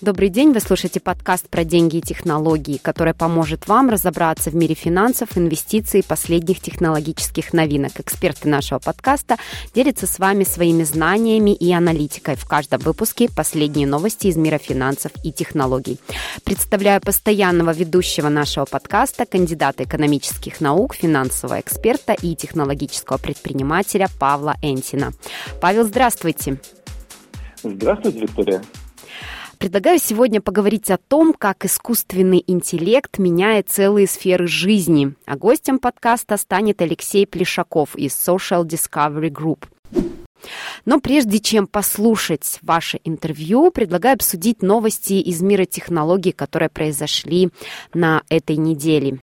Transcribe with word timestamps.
Добрый 0.00 0.30
день, 0.30 0.52
вы 0.52 0.60
слушаете 0.60 0.98
подкаст 0.98 1.50
про 1.50 1.62
деньги 1.62 1.98
и 1.98 2.00
технологии, 2.00 2.78
который 2.78 3.12
поможет 3.12 3.68
вам 3.68 3.90
разобраться 3.90 4.48
в 4.48 4.54
мире 4.54 4.74
финансов, 4.74 5.36
инвестиций 5.36 6.00
и 6.00 6.02
последних 6.02 6.60
технологических 6.60 7.52
новинок. 7.52 8.00
Эксперты 8.00 8.48
нашего 8.48 8.78
подкаста 8.78 9.36
делятся 9.74 10.06
с 10.06 10.18
вами 10.18 10.44
своими 10.44 10.84
знаниями 10.84 11.50
и 11.50 11.70
аналитикой. 11.70 12.36
В 12.36 12.46
каждом 12.46 12.80
выпуске 12.80 13.28
последние 13.28 13.86
новости 13.86 14.28
из 14.28 14.38
мира 14.38 14.56
финансов 14.56 15.12
и 15.22 15.32
технологий. 15.32 16.00
Представляю 16.44 17.02
постоянного 17.02 17.72
ведущего 17.72 18.30
нашего 18.30 18.64
подкаста, 18.64 19.26
кандидата 19.26 19.84
экономических 19.84 20.62
наук, 20.62 20.94
финансового 20.94 21.60
эксперта 21.60 22.14
и 22.14 22.34
технологического 22.34 23.18
предпринимателя 23.18 24.08
Павла 24.18 24.56
Энтина. 24.62 25.12
Павел, 25.60 25.84
здравствуйте. 25.84 26.58
Здравствуйте, 27.62 28.20
Виктория. 28.20 28.62
Предлагаю 29.60 29.98
сегодня 29.98 30.40
поговорить 30.40 30.90
о 30.90 30.96
том, 30.96 31.34
как 31.34 31.66
искусственный 31.66 32.42
интеллект 32.46 33.18
меняет 33.18 33.68
целые 33.68 34.06
сферы 34.06 34.46
жизни. 34.46 35.12
А 35.26 35.36
гостем 35.36 35.78
подкаста 35.78 36.38
станет 36.38 36.80
Алексей 36.80 37.26
Плешаков 37.26 37.94
из 37.94 38.12
Social 38.12 38.64
Discovery 38.64 39.28
Group. 39.28 39.66
Но 40.86 40.98
прежде 40.98 41.40
чем 41.40 41.66
послушать 41.66 42.58
ваше 42.62 43.00
интервью, 43.04 43.70
предлагаю 43.70 44.14
обсудить 44.14 44.62
новости 44.62 45.12
из 45.12 45.42
мира 45.42 45.66
технологий, 45.66 46.32
которые 46.32 46.70
произошли 46.70 47.50
на 47.92 48.22
этой 48.30 48.56
неделе. 48.56 49.20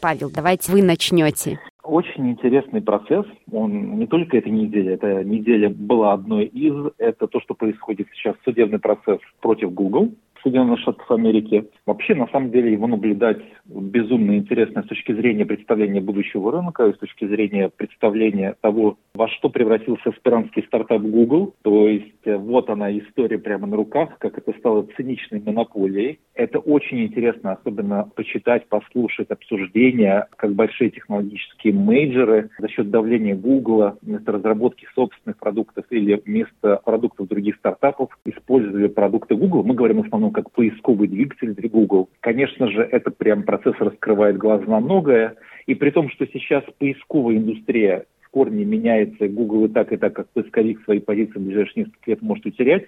Павел, 0.00 0.30
давайте 0.30 0.72
вы 0.72 0.82
начнете. 0.82 1.60
Очень 1.84 2.30
интересный 2.30 2.80
процесс. 2.80 3.26
Он 3.52 3.98
не 3.98 4.06
только 4.06 4.38
эта 4.38 4.48
неделя, 4.48 4.94
эта 4.94 5.22
неделя 5.22 5.68
была 5.68 6.14
одной 6.14 6.46
из. 6.46 6.92
Это 6.96 7.26
то, 7.26 7.40
что 7.40 7.52
происходит 7.52 8.08
сейчас 8.14 8.36
судебный 8.42 8.78
процесс 8.78 9.20
против 9.42 9.72
Google. 9.74 10.14
Соединенных 10.44 10.78
Штатов 10.80 11.10
Америки. 11.10 11.64
Вообще, 11.86 12.14
на 12.14 12.28
самом 12.28 12.50
деле, 12.50 12.72
его 12.72 12.86
наблюдать 12.86 13.42
безумно 13.64 14.36
интересно 14.36 14.82
с 14.82 14.86
точки 14.86 15.12
зрения 15.12 15.46
представления 15.46 16.02
будущего 16.02 16.52
рынка, 16.52 16.92
с 16.92 16.98
точки 16.98 17.26
зрения 17.26 17.70
представления 17.74 18.54
того, 18.60 18.98
во 19.14 19.28
что 19.28 19.48
превратился 19.48 20.10
аспирантский 20.10 20.62
стартап 20.64 21.00
Google. 21.00 21.54
То 21.62 21.88
есть 21.88 22.26
э, 22.26 22.36
вот 22.36 22.68
она 22.68 22.96
история 22.96 23.38
прямо 23.38 23.66
на 23.66 23.76
руках, 23.76 24.18
как 24.18 24.36
это 24.36 24.52
стало 24.58 24.86
циничной 24.96 25.40
монополией. 25.40 26.20
Это 26.34 26.58
очень 26.58 27.04
интересно, 27.04 27.52
особенно 27.52 28.10
почитать, 28.14 28.68
послушать 28.68 29.30
обсуждения, 29.30 30.28
как 30.36 30.52
большие 30.54 30.90
технологические 30.90 31.72
мейджеры 31.72 32.50
за 32.58 32.68
счет 32.68 32.90
давления 32.90 33.34
Google 33.34 33.94
вместо 34.02 34.32
разработки 34.32 34.86
собственных 34.94 35.38
продуктов 35.38 35.86
или 35.90 36.20
вместо 36.24 36.80
продуктов 36.84 37.28
других 37.28 37.56
стартапов 37.56 38.10
использовали 38.26 38.88
продукты 38.88 39.36
Google. 39.36 39.62
Мы 39.62 39.74
говорим 39.74 40.02
в 40.02 40.06
основном 40.06 40.33
как 40.34 40.50
поисковый 40.52 41.08
двигатель 41.08 41.54
для 41.54 41.68
Google. 41.70 42.10
Конечно 42.20 42.70
же, 42.70 42.82
это 42.82 43.10
прям 43.10 43.44
процесс 43.44 43.74
раскрывает 43.78 44.36
глаза 44.36 44.66
на 44.66 44.80
многое. 44.80 45.36
И 45.66 45.74
при 45.74 45.90
том, 45.90 46.10
что 46.10 46.26
сейчас 46.26 46.62
поисковая 46.78 47.36
индустрия 47.36 48.04
в 48.20 48.28
корне 48.30 48.64
меняется, 48.64 49.28
Google 49.28 49.66
и 49.66 49.68
так, 49.68 49.92
и 49.92 49.96
так, 49.96 50.12
как 50.12 50.28
поисковик 50.30 50.82
свои 50.84 51.00
позиции 51.00 51.38
в 51.38 51.42
ближайшие 51.42 51.84
несколько 51.84 52.10
лет 52.10 52.20
может 52.20 52.44
утерять, 52.44 52.84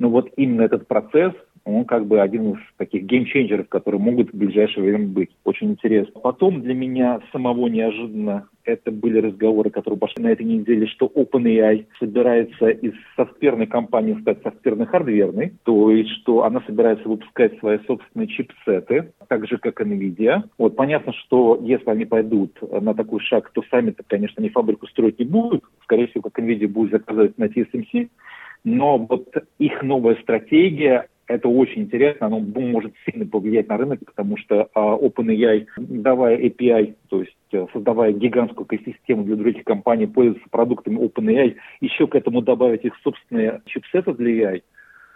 но 0.00 0.08
вот 0.10 0.28
именно 0.36 0.62
этот 0.62 0.88
процесс 0.88 1.32
он 1.64 1.84
как 1.84 2.06
бы 2.06 2.20
один 2.20 2.52
из 2.52 2.58
таких 2.78 3.04
геймченджеров, 3.04 3.68
которые 3.68 4.00
могут 4.00 4.32
в 4.32 4.36
ближайшее 4.36 4.82
время 4.82 5.06
быть. 5.06 5.30
Очень 5.44 5.72
интересно. 5.72 6.18
Потом 6.20 6.62
для 6.62 6.74
меня 6.74 7.20
самого 7.32 7.68
неожиданно 7.68 8.48
это 8.64 8.90
были 8.90 9.18
разговоры, 9.18 9.68
которые 9.68 9.98
пошли 9.98 10.22
на 10.24 10.28
этой 10.28 10.46
неделе, 10.46 10.86
что 10.86 11.06
OpenAI 11.14 11.86
собирается 11.98 12.68
из 12.68 12.94
софтверной 13.14 13.66
компании 13.66 14.18
стать 14.22 14.42
софтверно-хардверной, 14.42 15.52
то 15.64 15.90
есть 15.90 16.10
что 16.22 16.44
она 16.44 16.62
собирается 16.66 17.06
выпускать 17.06 17.58
свои 17.58 17.78
собственные 17.86 18.28
чипсеты, 18.28 19.12
так 19.28 19.46
же, 19.46 19.58
как 19.58 19.82
NVIDIA. 19.82 20.44
Вот 20.56 20.76
понятно, 20.76 21.12
что 21.12 21.58
если 21.62 21.90
они 21.90 22.06
пойдут 22.06 22.58
на 22.62 22.94
такой 22.94 23.20
шаг, 23.20 23.50
то 23.52 23.62
сами-то, 23.70 24.02
конечно, 24.06 24.36
они 24.38 24.48
фабрику 24.48 24.86
строить 24.86 25.18
не 25.18 25.26
будут. 25.26 25.62
Скорее 25.82 26.06
всего, 26.06 26.22
как 26.22 26.42
NVIDIA 26.42 26.68
будет 26.68 26.92
заказывать 26.92 27.36
на 27.36 27.44
TSMC. 27.44 28.08
Но 28.64 28.98
вот 28.98 29.32
их 29.58 29.82
новая 29.82 30.16
стратегия 30.16 31.06
это 31.26 31.48
очень 31.48 31.82
интересно, 31.82 32.26
оно 32.26 32.40
может 32.40 32.92
сильно 33.04 33.24
повлиять 33.24 33.68
на 33.68 33.76
рынок, 33.76 34.00
потому 34.04 34.36
что 34.36 34.68
а, 34.74 34.96
OpenAI, 34.96 35.66
давая 35.76 36.36
API, 36.36 36.94
то 37.08 37.20
есть 37.20 37.36
э, 37.52 37.66
создавая 37.72 38.12
гигантскую 38.12 38.66
экосистему 38.66 39.22
для 39.22 39.36
других 39.36 39.62
компаний, 39.62 40.08
пользоваться 40.08 40.48
продуктами 40.50 40.98
OpenAI, 40.98 41.54
еще 41.80 42.08
к 42.08 42.16
этому 42.16 42.42
добавить 42.42 42.84
их 42.84 42.94
собственные 43.04 43.62
чипсеты 43.66 44.12
для 44.14 44.54
AI– 44.54 44.62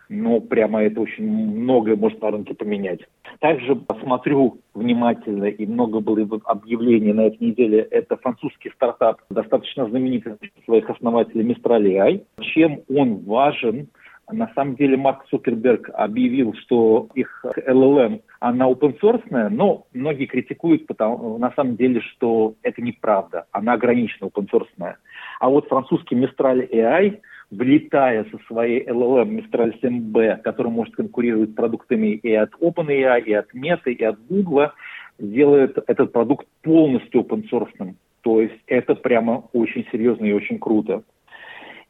но 0.09 0.41
прямо 0.41 0.83
это 0.83 1.01
очень 1.01 1.27
многое 1.27 1.97
может 1.97 2.21
на 2.23 2.31
рынке 2.31 2.55
поменять. 2.55 3.01
Также 3.41 3.79
смотрю 4.03 4.59
внимательно, 4.75 5.45
и 5.45 5.67
много 5.67 6.01
было 6.01 6.41
объявлений 6.45 7.13
на 7.13 7.27
этой 7.27 7.49
неделе, 7.49 7.81
это 7.91 8.17
французский 8.17 8.71
стартап, 8.71 9.21
достаточно 9.31 9.89
знаменитый 9.89 10.35
своих 10.65 10.89
основателей 10.89 11.45
Mistral 11.45 11.83
AI. 11.83 12.25
Чем 12.41 12.81
он 12.89 13.17
важен? 13.25 13.89
На 14.31 14.51
самом 14.55 14.77
деле 14.77 14.97
Марк 14.97 15.27
Цукерберг 15.29 15.91
объявил, 15.93 16.55
что 16.55 17.09
их 17.15 17.45
LLM, 17.67 18.23
она 18.41 18.71
open 18.71 18.99
source, 18.99 19.23
но 19.51 19.87
многие 19.93 20.25
критикуют 20.25 20.87
потому, 20.87 21.37
на 21.37 21.53
самом 21.53 21.77
деле, 21.77 22.01
что 22.01 22.55
это 22.63 22.81
неправда, 22.81 23.45
она 23.53 23.75
ограничена 23.75 24.29
open 24.29 24.49
source. 24.51 24.95
А 25.41 25.49
вот 25.51 25.69
французский 25.69 26.15
Mistral 26.15 26.67
AI– 26.71 27.21
влетая 27.51 28.25
со 28.31 28.39
своей 28.47 28.85
LLM 28.87 29.41
Mistral 29.41 29.73
7B, 29.81 30.43
который 30.43 30.71
может 30.71 30.95
конкурировать 30.95 31.51
с 31.51 31.55
продуктами 31.55 32.09
и 32.09 32.33
от 32.35 32.53
OpenAI, 32.61 33.23
и 33.23 33.33
от 33.33 33.55
Meta, 33.55 33.91
и 33.91 34.05
от 34.05 34.19
Google, 34.27 34.71
делает 35.19 35.79
этот 35.87 36.13
продукт 36.13 36.47
полностью 36.63 37.23
open 37.23 37.49
source. 37.51 37.95
То 38.23 38.41
есть 38.41 38.59
это 38.67 38.95
прямо 38.95 39.45
очень 39.53 39.87
серьезно 39.93 40.25
и 40.25 40.33
очень 40.33 40.59
круто. 40.59 41.03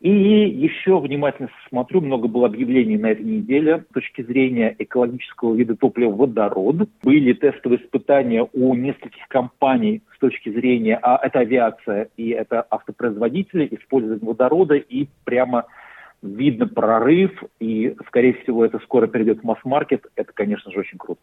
И 0.00 0.10
еще 0.10 0.98
внимательно 0.98 1.48
смотрю, 1.68 2.00
много 2.00 2.28
было 2.28 2.46
объявлений 2.46 2.98
на 2.98 3.12
этой 3.12 3.24
неделе 3.24 3.84
с 3.90 3.94
точки 3.94 4.22
зрения 4.22 4.74
экологического 4.78 5.54
вида 5.54 5.76
топлива 5.76 6.10
водород. 6.10 6.88
Были 7.02 7.32
тестовые 7.32 7.82
испытания 7.82 8.46
у 8.52 8.74
нескольких 8.74 9.26
компаний 9.28 10.02
с 10.14 10.18
точки 10.18 10.50
зрения, 10.50 10.98
а 11.00 11.18
это 11.24 11.40
авиация 11.40 12.08
и 12.16 12.30
это 12.30 12.66
автопроизводители, 12.70 13.68
использования 13.70 14.24
водорода, 14.24 14.74
и 14.74 15.06
прямо 15.24 15.66
видно 16.22 16.66
прорыв, 16.66 17.42
и, 17.60 17.94
скорее 18.06 18.34
всего, 18.34 18.64
это 18.64 18.78
скоро 18.80 19.06
перейдет 19.06 19.40
в 19.40 19.44
масс-маркет. 19.44 20.06
Это, 20.16 20.32
конечно 20.32 20.72
же, 20.72 20.80
очень 20.80 20.98
круто. 20.98 21.20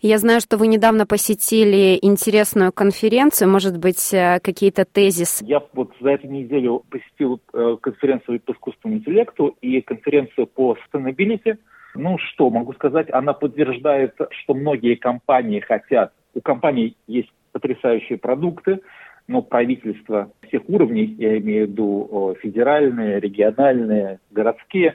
Я 0.00 0.18
знаю, 0.18 0.40
что 0.40 0.56
вы 0.56 0.66
недавно 0.66 1.06
посетили 1.06 1.98
интересную 2.00 2.72
конференцию, 2.72 3.50
может 3.50 3.78
быть, 3.78 4.12
э, 4.12 4.40
какие-то 4.40 4.84
тезисы. 4.84 5.44
Я 5.44 5.62
вот 5.72 5.92
за 6.00 6.10
эту 6.10 6.28
неделю 6.28 6.84
посетил 6.90 7.40
э, 7.52 7.76
конференцию 7.80 8.40
по 8.40 8.52
искусственному 8.52 9.00
интеллекту 9.00 9.56
и 9.60 9.80
конференцию 9.80 10.46
по 10.46 10.76
sustainability. 10.76 11.58
Ну 11.94 12.18
что, 12.18 12.50
могу 12.50 12.72
сказать, 12.74 13.08
она 13.10 13.32
подтверждает, 13.32 14.14
что 14.30 14.54
многие 14.54 14.96
компании 14.96 15.60
хотят, 15.60 16.12
у 16.34 16.40
компаний 16.40 16.96
есть 17.06 17.30
потрясающие 17.52 18.18
продукты, 18.18 18.80
но 19.28 19.40
правительства 19.40 20.30
всех 20.46 20.68
уровней, 20.68 21.14
я 21.18 21.38
имею 21.38 21.66
в 21.66 21.70
виду 21.70 22.36
федеральные, 22.42 23.18
региональные, 23.18 24.20
городские, 24.30 24.94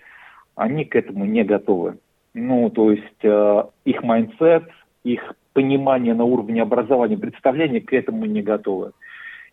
они 0.55 0.85
к 0.85 0.95
этому 0.95 1.25
не 1.25 1.43
готовы. 1.43 1.97
Ну, 2.33 2.69
то 2.69 2.91
есть 2.91 3.23
э, 3.23 3.63
их 3.85 4.03
mindset, 4.03 4.63
их 5.03 5.33
понимание 5.53 6.13
на 6.13 6.23
уровне 6.23 6.61
образования, 6.61 7.17
представления 7.17 7.81
к 7.81 7.93
этому 7.93 8.25
не 8.25 8.41
готовы. 8.41 8.91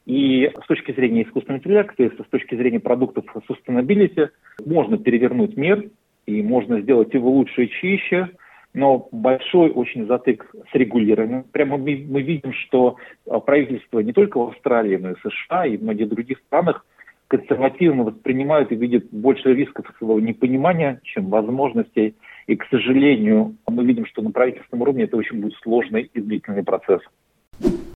И 0.06 0.50
с 0.62 0.66
точки 0.66 0.92
зрения 0.92 1.24
искусственного 1.24 1.58
интеллекта, 1.58 2.08
с 2.08 2.30
точки 2.30 2.54
зрения 2.54 2.80
продуктов 2.80 3.24
sustainability, 3.48 4.30
можно 4.64 4.96
перевернуть 4.96 5.56
мир, 5.56 5.90
и 6.26 6.42
можно 6.42 6.80
сделать 6.80 7.12
его 7.14 7.30
лучше 7.30 7.64
и 7.64 7.70
чище, 7.70 8.28
но 8.74 9.08
большой 9.10 9.70
очень 9.70 10.06
затык 10.06 10.46
с 10.70 10.74
регулированием. 10.74 11.44
Прямо 11.50 11.78
мы, 11.78 12.06
мы 12.08 12.22
видим, 12.22 12.52
что 12.52 12.96
э, 13.26 13.38
правительство 13.44 14.00
не 14.00 14.12
только 14.12 14.38
в 14.38 14.48
Австралии, 14.50 14.96
но 14.96 15.10
и 15.10 15.14
в 15.14 15.20
США 15.20 15.66
и 15.66 15.76
в 15.76 15.82
многих 15.82 16.08
других 16.08 16.38
странах 16.46 16.84
консервативно 17.28 18.04
воспринимают 18.04 18.72
и 18.72 18.76
видят 18.76 19.04
больше 19.10 19.54
рисков 19.54 19.86
своего 19.98 20.20
непонимания, 20.20 21.00
чем 21.02 21.28
возможностей. 21.28 22.14
И, 22.48 22.56
к 22.56 22.64
сожалению, 22.70 23.56
мы 23.68 23.84
видим, 23.84 24.06
что 24.06 24.22
на 24.22 24.30
правительственном 24.30 24.82
уровне 24.82 25.04
это 25.04 25.18
очень 25.18 25.38
будет 25.38 25.54
сложный 25.62 26.10
и 26.14 26.20
длительный 26.20 26.64
процесс. 26.64 27.02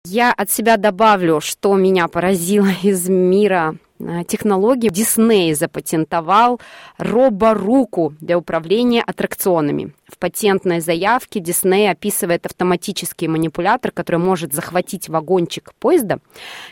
Я 0.04 0.30
от 0.32 0.50
себя 0.50 0.76
добавлю, 0.76 1.40
что 1.40 1.74
меня 1.74 2.06
поразило 2.06 2.68
из 2.82 3.08
мира 3.08 3.76
э, 4.02 4.24
технологии 4.24 4.88
Дисней 4.88 5.54
запатентовал 5.54 6.60
роборуку 6.98 8.14
для 8.20 8.36
управления 8.38 9.02
аттракционами. 9.02 9.94
В 10.06 10.18
патентной 10.18 10.80
заявке 10.80 11.40
Дисней 11.40 11.90
описывает 11.90 12.46
автоматический 12.46 13.28
манипулятор, 13.28 13.90
который 13.90 14.18
может 14.18 14.52
захватить 14.52 15.08
вагончик 15.08 15.72
поезда, 15.78 16.18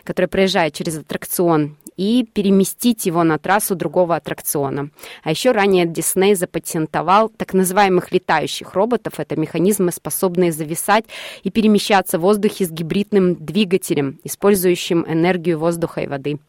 который 0.03 0.27
проезжает 0.27 0.73
через 0.73 0.97
аттракцион, 0.97 1.75
и 1.97 2.23
переместить 2.23 3.05
его 3.05 3.23
на 3.23 3.37
трассу 3.37 3.75
другого 3.75 4.15
аттракциона. 4.15 4.89
А 5.23 5.29
еще 5.29 5.51
ранее 5.51 5.85
Дисней 5.85 6.33
запатентовал 6.33 7.29
так 7.29 7.53
называемых 7.53 8.11
летающих 8.11 8.73
роботов. 8.73 9.13
Это 9.17 9.35
механизмы, 9.35 9.91
способные 9.91 10.51
зависать 10.51 11.05
и 11.43 11.51
перемещаться 11.51 12.17
в 12.17 12.21
воздухе 12.21 12.65
с 12.65 12.71
гибридным 12.71 13.35
двигателем, 13.35 14.19
использующим 14.23 15.05
энергию 15.07 15.59
воздуха 15.59 16.01
и 16.01 16.07
воды. 16.07 16.39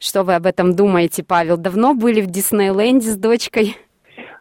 Что 0.00 0.22
вы 0.22 0.34
об 0.34 0.46
этом 0.46 0.74
думаете, 0.74 1.22
Павел? 1.22 1.58
Давно 1.58 1.92
были 1.92 2.22
в 2.22 2.26
Диснейленде 2.26 3.10
с 3.10 3.18
дочкой? 3.18 3.76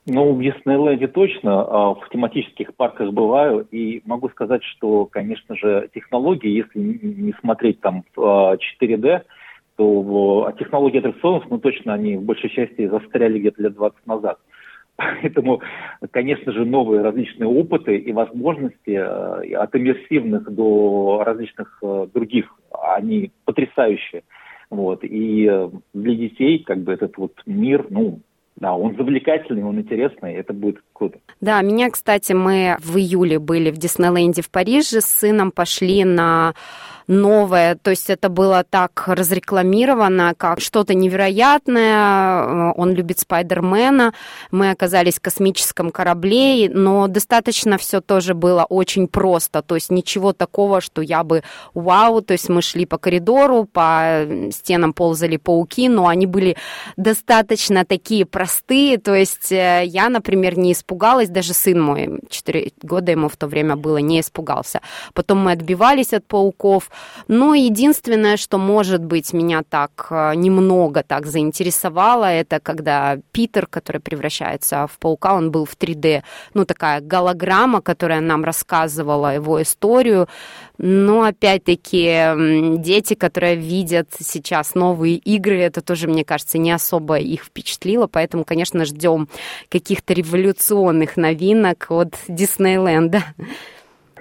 Ну, 0.06 0.34
в 0.34 0.42
Диснейленде 0.42 1.08
точно, 1.08 1.62
а 1.62 1.96
в 1.96 2.10
тематических 2.10 2.74
парках 2.76 3.12
бываю, 3.12 3.68
и 3.70 4.02
могу 4.06 4.30
сказать, 4.30 4.64
что, 4.64 5.06
конечно 5.06 5.58
же, 5.58 5.90
технологии, 5.94 6.64
если 6.64 6.80
не 6.80 7.34
смотреть 7.42 7.82
там 7.82 8.06
в 8.16 8.58
4D, 8.58 9.10
а, 9.10 9.24
то 9.76 10.46
а 10.48 10.54
технологии 10.54 11.00
аттракционов, 11.00 11.44
ну, 11.50 11.60
точно 11.60 11.94
они 11.94 12.16
в 12.16 12.24
большей 12.24 12.50
части 12.50 12.88
застряли 12.88 13.40
где-то 13.40 13.62
лет 13.62 13.74
20 13.74 14.08
назад. 14.08 14.40
Поэтому, 14.96 15.62
конечно 16.12 16.54
же, 16.54 16.64
новые 16.64 17.02
различные 17.02 17.50
опыты 17.50 17.98
и 17.98 18.14
возможности 18.14 18.92
от 18.92 19.76
иммерсивных 19.76 20.50
до 20.50 21.22
различных 21.26 21.84
других, 22.14 22.46
они 22.72 23.34
потрясающие. 23.44 24.24
Вот. 24.70 25.04
И 25.04 25.48
э, 25.50 25.70
для 25.94 26.16
детей 26.16 26.64
как 26.64 26.80
бы 26.80 26.94
этот 26.94 27.18
вот 27.18 27.34
мир, 27.46 27.88
ну, 27.90 28.20
да, 28.56 28.76
он 28.76 28.96
завлекательный, 28.96 29.64
он 29.64 29.80
интересный, 29.80 30.34
это 30.34 30.54
будет 30.54 30.80
круто. 31.00 31.18
Да, 31.42 31.62
меня, 31.62 31.90
кстати, 31.90 32.34
мы 32.34 32.76
в 32.80 32.98
июле 32.98 33.40
были 33.40 33.72
в 33.72 33.78
Диснейленде 33.78 34.42
в 34.42 34.50
Париже 34.50 35.02
с 35.02 35.06
сыном, 35.06 35.52
пошли 35.52 36.04
на 36.04 36.54
новое, 37.10 37.76
то 37.76 37.90
есть 37.90 38.10
это 38.12 38.30
было 38.30 38.64
так 38.64 39.06
разрекламировано, 39.08 40.36
как 40.38 40.62
что-то 40.62 40.94
невероятное, 40.94 42.72
он 42.74 42.94
любит 42.94 43.20
Спайдермена, 43.20 44.14
мы 44.52 44.70
оказались 44.70 45.16
в 45.16 45.22
космическом 45.22 45.90
корабле, 45.90 46.70
но 46.70 47.08
достаточно 47.08 47.80
все 47.80 48.00
тоже 48.00 48.36
было 48.36 48.64
очень 48.64 49.08
просто, 49.08 49.64
то 49.64 49.74
есть 49.74 49.90
ничего 49.90 50.34
такого, 50.34 50.82
что 50.82 51.02
я 51.02 51.24
бы 51.24 51.42
вау, 51.74 52.22
то 52.22 52.34
есть 52.34 52.48
мы 52.48 52.62
шли 52.62 52.86
по 52.86 53.00
коридору, 53.00 53.66
по 53.66 54.28
стенам 54.52 54.94
ползали 54.94 55.38
пауки, 55.38 55.90
но 55.90 56.08
они 56.08 56.28
были 56.28 56.58
достаточно 56.96 57.86
такие 57.86 58.28
простые, 58.28 59.00
то 59.00 59.16
есть 59.16 59.52
э, 59.52 59.82
я, 59.84 60.10
например, 60.10 60.60
не 60.60 60.74
испугалась, 60.90 61.30
даже 61.30 61.54
сын 61.54 61.80
мой, 61.80 62.20
4 62.30 62.72
года 62.82 63.12
ему 63.12 63.30
в 63.30 63.38
то 63.38 63.48
время 63.48 63.76
было, 63.76 63.98
не 63.98 64.20
испугался. 64.20 64.82
Потом 65.14 65.38
мы 65.38 65.52
отбивались 65.52 66.14
от 66.14 66.26
пауков, 66.26 66.90
но 67.28 67.54
единственное, 67.54 68.38
что, 68.38 68.58
может 68.58 69.04
быть, 69.04 69.34
меня 69.34 69.62
так 69.70 70.08
э, 70.10 70.34
немного 70.36 71.04
так 71.04 71.28
заинтересовало, 71.28 72.26
это 72.26 72.60
когда 72.60 73.18
Питер, 73.32 73.68
который 73.68 74.02
превращается 74.02 74.88
в 74.88 74.98
паука, 74.98 75.36
он 75.36 75.52
был 75.52 75.66
в 75.66 75.78
3D, 75.78 76.24
ну, 76.54 76.66
такая 76.66 77.02
голограмма, 77.02 77.82
которая 77.82 78.22
нам 78.22 78.44
рассказывала 78.44 79.36
его 79.36 79.62
историю. 79.62 80.28
Но, 80.82 81.24
опять-таки, 81.24 82.78
дети, 82.78 83.14
которые 83.14 83.56
видят 83.56 84.08
сейчас 84.20 84.76
новые 84.76 85.16
игры, 85.16 85.60
это 85.60 85.82
тоже, 85.82 86.08
мне 86.08 86.24
кажется, 86.24 86.58
не 86.58 86.72
особо 86.72 87.18
их 87.18 87.44
впечатлило, 87.44 88.08
поэтому, 88.08 88.46
конечно, 88.46 88.86
ждем 88.86 89.28
каких-то 89.70 90.14
революционных 90.14 90.79
новинок 91.18 91.88
от 91.90 92.14
Диснейленда. 92.28 93.20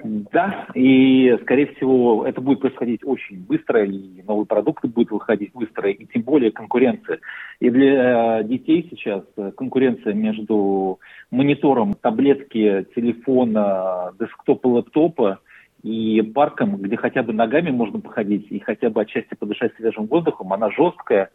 Да, 0.03 0.65
и, 0.75 1.37
скорее 1.41 1.67
всего, 1.75 2.25
это 2.25 2.39
будет 2.39 2.61
происходить 2.61 3.01
очень 3.03 3.43
быстро, 3.43 3.83
и 3.83 4.21
новые 4.25 4.45
продукты 4.45 4.87
будут 4.87 5.11
выходить 5.11 5.51
быстро, 5.53 5.89
и 5.89 6.05
тем 6.05 6.21
более 6.21 6.51
конкуренция. 6.51 7.19
И 7.59 7.69
для 7.69 8.41
детей 8.43 8.87
сейчас 8.89 9.23
конкуренция 9.57 10.13
между 10.13 10.99
монитором 11.31 11.95
таблетки, 11.95 12.85
телефона, 12.95 14.13
десктопа, 14.17 14.67
лэптопа 14.67 15.39
и 15.83 16.21
парком, 16.33 16.77
где 16.77 16.95
хотя 16.95 17.21
бы 17.21 17.33
ногами 17.33 17.71
можно 17.71 17.99
походить 17.99 18.47
и 18.49 18.59
хотя 18.59 18.89
бы 18.89 19.01
отчасти 19.01 19.35
подышать 19.35 19.73
свежим 19.75 20.05
воздухом, 20.05 20.53
она 20.53 20.69
жесткая. 20.71 21.29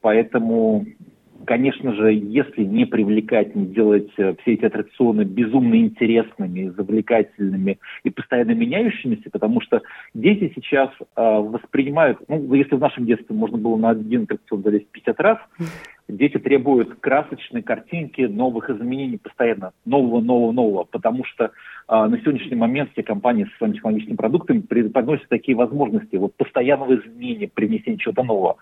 Поэтому 0.00 0.86
Конечно 1.44 1.94
же, 1.94 2.12
если 2.12 2.64
не 2.64 2.86
привлекать, 2.86 3.54
не 3.54 3.66
делать 3.66 4.10
э, 4.16 4.34
все 4.40 4.54
эти 4.54 4.64
аттракционы 4.64 5.22
безумно 5.22 5.74
интересными, 5.76 6.68
завлекательными 6.68 7.78
и 8.04 8.10
постоянно 8.10 8.52
меняющимися, 8.52 9.30
потому 9.30 9.60
что 9.60 9.82
дети 10.14 10.52
сейчас 10.54 10.90
э, 11.00 11.04
воспринимают, 11.16 12.18
ну, 12.28 12.54
если 12.54 12.76
в 12.76 12.80
нашем 12.80 13.06
детстве 13.06 13.34
можно 13.34 13.58
было 13.58 13.76
на 13.76 13.90
один 13.90 14.24
аттракцион 14.24 14.62
залезть 14.62 14.88
50 14.90 15.20
раз, 15.20 15.38
дети 16.08 16.38
требуют 16.38 17.00
красочной 17.00 17.62
картинки, 17.62 18.22
новых 18.22 18.70
изменений 18.70 19.18
постоянно, 19.18 19.72
нового, 19.84 20.20
нового, 20.20 20.52
нового, 20.52 20.84
потому 20.84 21.24
что 21.24 21.50
а, 21.88 22.08
на 22.08 22.18
сегодняшний 22.18 22.56
момент 22.56 22.90
все 22.92 23.02
компании 23.02 23.44
со 23.44 23.56
своими 23.58 23.74
технологическими 23.74 24.16
продуктами 24.16 24.60
преподносят 24.60 25.28
такие 25.28 25.56
возможности 25.56 26.16
вот 26.16 26.34
постоянного 26.34 26.96
изменения, 26.96 27.48
привнесения 27.48 27.98
чего-то 27.98 28.22
нового. 28.22 28.56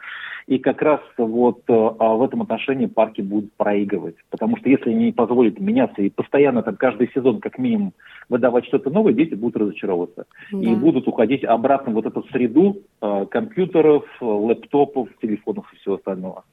И 0.46 0.58
как 0.58 0.82
раз 0.82 1.00
вот 1.16 1.62
а, 1.68 2.14
в 2.14 2.22
этом 2.22 2.42
отношении 2.42 2.86
парки 2.86 3.22
будут 3.22 3.52
проигрывать, 3.54 4.16
потому 4.30 4.56
что 4.58 4.68
если 4.68 4.90
они 4.90 5.06
не 5.06 5.12
позволят 5.12 5.58
меняться 5.58 6.02
и 6.02 6.10
постоянно 6.10 6.62
там 6.62 6.76
каждый 6.76 7.10
сезон 7.14 7.40
как 7.40 7.58
минимум 7.58 7.94
выдавать 8.28 8.66
что-то 8.66 8.90
новое, 8.90 9.12
дети 9.12 9.34
будут 9.34 9.56
разочаровываться 9.56 10.26
да. 10.52 10.58
и 10.58 10.74
будут 10.74 11.08
уходить 11.08 11.44
обратно 11.44 11.92
в 11.92 11.94
вот 11.94 12.06
эту 12.06 12.22
среду 12.30 12.82
а, 13.00 13.24
компьютеров, 13.26 14.04
лэптопов, 14.20 15.08
телефонов 15.20 15.66
и 15.72 15.76
всего 15.76 15.94
остального. 15.94 16.44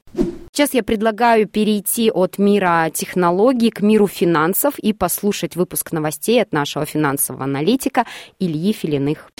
Сейчас 0.52 0.74
я 0.74 0.82
предлагаю 0.82 1.48
перейти 1.48 2.10
от 2.10 2.38
мира 2.38 2.88
технологий 2.92 3.70
к 3.70 3.80
миру 3.80 4.06
финансов 4.06 4.78
и 4.78 4.92
послушать 4.92 5.56
выпуск 5.56 5.92
новостей 5.92 6.42
от 6.42 6.52
нашего 6.52 6.84
финансового 6.84 7.44
аналитика 7.44 8.04
Ильи 8.38 8.72
Филиных. 8.72 9.30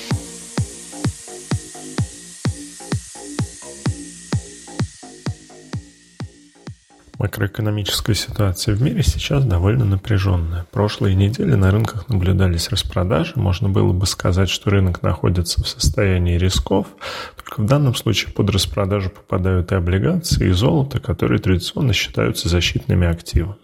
Макроэкономическая 7.22 8.16
ситуация 8.16 8.74
в 8.74 8.82
мире 8.82 9.04
сейчас 9.04 9.44
довольно 9.44 9.84
напряженная. 9.84 10.66
Прошлые 10.72 11.14
недели 11.14 11.54
на 11.54 11.70
рынках 11.70 12.08
наблюдались 12.08 12.68
распродажи. 12.70 13.34
Можно 13.36 13.68
было 13.68 13.92
бы 13.92 14.06
сказать, 14.06 14.50
что 14.50 14.70
рынок 14.70 15.04
находится 15.04 15.62
в 15.62 15.68
состоянии 15.68 16.36
рисков. 16.36 16.88
Только 17.36 17.60
в 17.62 17.66
данном 17.66 17.94
случае 17.94 18.32
под 18.32 18.50
распродажу 18.50 19.10
попадают 19.10 19.70
и 19.70 19.76
облигации, 19.76 20.48
и 20.48 20.50
золото, 20.50 20.98
которые 20.98 21.38
традиционно 21.38 21.92
считаются 21.92 22.48
защитными 22.48 23.06
активами. 23.06 23.54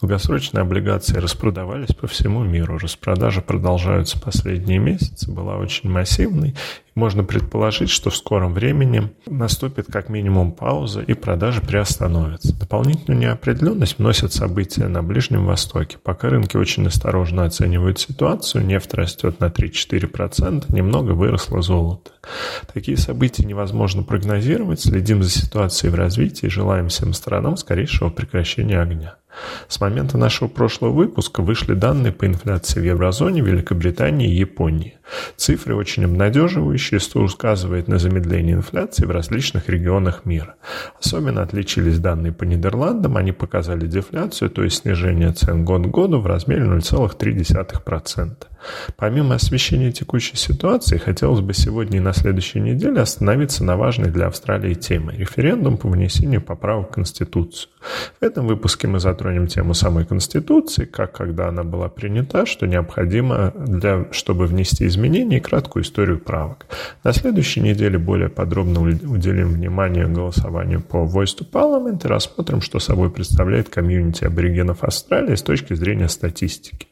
Долгосрочные 0.00 0.62
облигации 0.62 1.18
распродавались 1.18 1.94
по 1.94 2.06
всему 2.06 2.44
миру. 2.44 2.78
Распродажи 2.78 3.40
продолжаются 3.40 4.20
последние 4.20 4.78
месяцы, 4.78 5.30
была 5.30 5.56
очень 5.56 5.90
массивной. 5.90 6.54
Можно 6.94 7.24
предположить, 7.24 7.88
что 7.88 8.10
в 8.10 8.16
скором 8.16 8.52
времени 8.52 9.10
наступит 9.26 9.86
как 9.86 10.10
минимум 10.10 10.52
пауза 10.52 11.00
и 11.00 11.14
продажи 11.14 11.62
приостановятся. 11.62 12.54
Дополнительную 12.58 13.18
неопределенность 13.18 13.98
вносят 13.98 14.34
события 14.34 14.88
на 14.88 15.02
Ближнем 15.02 15.46
Востоке. 15.46 15.96
Пока 16.02 16.28
рынки 16.28 16.58
очень 16.58 16.86
осторожно 16.86 17.44
оценивают 17.44 17.98
ситуацию, 17.98 18.66
нефть 18.66 18.92
растет 18.92 19.40
на 19.40 19.46
3-4%, 19.46 20.66
немного 20.68 21.12
выросло 21.12 21.62
золото. 21.62 22.10
Такие 22.72 22.98
события 22.98 23.44
невозможно 23.44 24.02
прогнозировать, 24.02 24.80
следим 24.80 25.22
за 25.22 25.30
ситуацией 25.30 25.90
в 25.90 25.94
развитии 25.94 26.46
и 26.46 26.50
желаем 26.50 26.88
всем 26.88 27.14
сторонам 27.14 27.56
скорейшего 27.56 28.10
прекращения 28.10 28.78
огня. 28.78 29.16
С 29.66 29.80
момента 29.80 30.18
нашего 30.18 30.48
прошлого 30.48 30.92
выпуска 30.92 31.42
вышли 31.42 31.74
данные 31.74 32.12
по 32.12 32.26
инфляции 32.26 32.80
в 32.80 32.84
еврозоне, 32.84 33.40
Великобритании 33.40 34.30
и 34.30 34.38
Японии. 34.38 34.98
Цифры 35.36 35.74
очень 35.74 36.04
обнадеживающие, 36.04 37.00
что 37.00 37.22
указывает 37.22 37.88
на 37.88 37.98
замедление 37.98 38.56
инфляции 38.56 39.04
в 39.04 39.10
различных 39.10 39.68
регионах 39.68 40.24
мира. 40.24 40.54
Особенно 41.00 41.42
отличились 41.42 41.98
данные 41.98 42.32
по 42.32 42.44
Нидерландам, 42.44 43.16
они 43.16 43.32
показали 43.32 43.86
дефляцию, 43.86 44.50
то 44.50 44.62
есть 44.62 44.82
снижение 44.82 45.32
цен 45.32 45.64
год 45.64 45.86
к 45.86 45.90
году 45.90 46.20
в 46.20 46.26
размере 46.26 46.64
0,3%. 46.64 48.51
Помимо 48.96 49.34
освещения 49.34 49.92
текущей 49.92 50.36
ситуации, 50.36 50.98
хотелось 50.98 51.40
бы 51.40 51.54
сегодня 51.54 51.98
и 51.98 52.00
на 52.00 52.12
следующей 52.12 52.60
неделе 52.60 53.00
остановиться 53.00 53.64
на 53.64 53.76
важной 53.76 54.10
для 54.10 54.26
Австралии 54.26 54.74
теме– 54.74 55.14
референдум 55.16 55.76
по 55.78 55.88
внесению 55.88 56.42
поправок 56.42 56.90
в 56.90 56.94
Конституцию. 56.94 57.70
В 58.20 58.24
этом 58.24 58.46
выпуске 58.46 58.86
мы 58.86 59.00
затронем 59.00 59.46
тему 59.46 59.74
самой 59.74 60.04
Конституции, 60.04 60.84
как 60.84 61.12
когда 61.12 61.48
она 61.48 61.64
была 61.64 61.88
принята, 61.88 62.46
что 62.46 62.66
необходимо, 62.66 63.52
для, 63.56 64.06
чтобы 64.12 64.46
внести 64.46 64.86
изменения 64.86 65.38
и 65.38 65.40
краткую 65.40 65.82
историю 65.84 66.18
правок. 66.18 66.66
На 67.04 67.12
следующей 67.12 67.60
неделе 67.60 67.98
более 67.98 68.28
подробно 68.28 68.80
уделим 68.80 69.48
внимание 69.48 70.06
голосованию 70.06 70.80
по 70.80 70.98
Voice 70.98 71.36
to 71.38 71.46
Parliament 71.50 72.04
и 72.04 72.08
рассмотрим, 72.08 72.60
что 72.60 72.78
собой 72.78 73.10
представляет 73.10 73.68
комьюнити 73.68 74.24
аборигенов 74.24 74.84
Австралии 74.84 75.34
с 75.34 75.42
точки 75.42 75.74
зрения 75.74 76.08
статистики. 76.08 76.86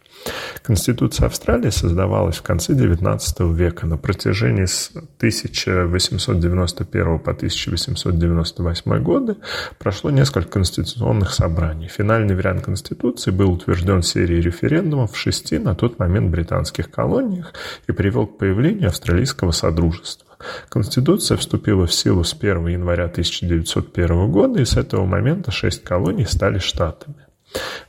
Конституция 0.63 1.27
Австралии 1.27 1.71
создавалась 1.71 2.37
в 2.37 2.43
конце 2.43 2.75
XIX 2.75 3.55
века. 3.55 3.87
На 3.87 3.97
протяжении 3.97 4.67
с 4.67 4.91
1891 5.19 7.19
по 7.19 7.31
1898 7.33 9.03
годы 9.03 9.37
прошло 9.79 10.11
несколько 10.11 10.51
конституционных 10.51 11.33
собраний. 11.33 11.89
Финальный 11.89 12.37
вариант 12.37 12.65
Конституции 12.65 13.31
был 13.31 13.53
утвержден 13.53 14.03
серией 14.03 14.43
референдумов 14.43 15.13
в 15.13 15.17
шести 15.17 15.59
на 15.59 15.75
тот 15.75 15.99
момент 15.99 16.31
британских 16.31 16.91
колониях 16.91 17.55
и 17.89 17.93
привел 17.93 18.27
к 18.27 18.37
появлению 18.39 18.89
австралийского 18.89 19.53
содружества. 19.53 20.27
Конституция 20.69 21.37
вступила 21.37 21.87
в 21.87 21.93
силу 21.93 22.25
с 22.25 22.33
1 22.33 22.67
января 22.69 23.05
1901 23.05 24.31
года, 24.31 24.61
и 24.61 24.65
с 24.65 24.77
этого 24.77 25.05
момента 25.05 25.51
шесть 25.51 25.85
колоний 25.85 26.27
стали 26.27 26.59
штатами. 26.59 27.27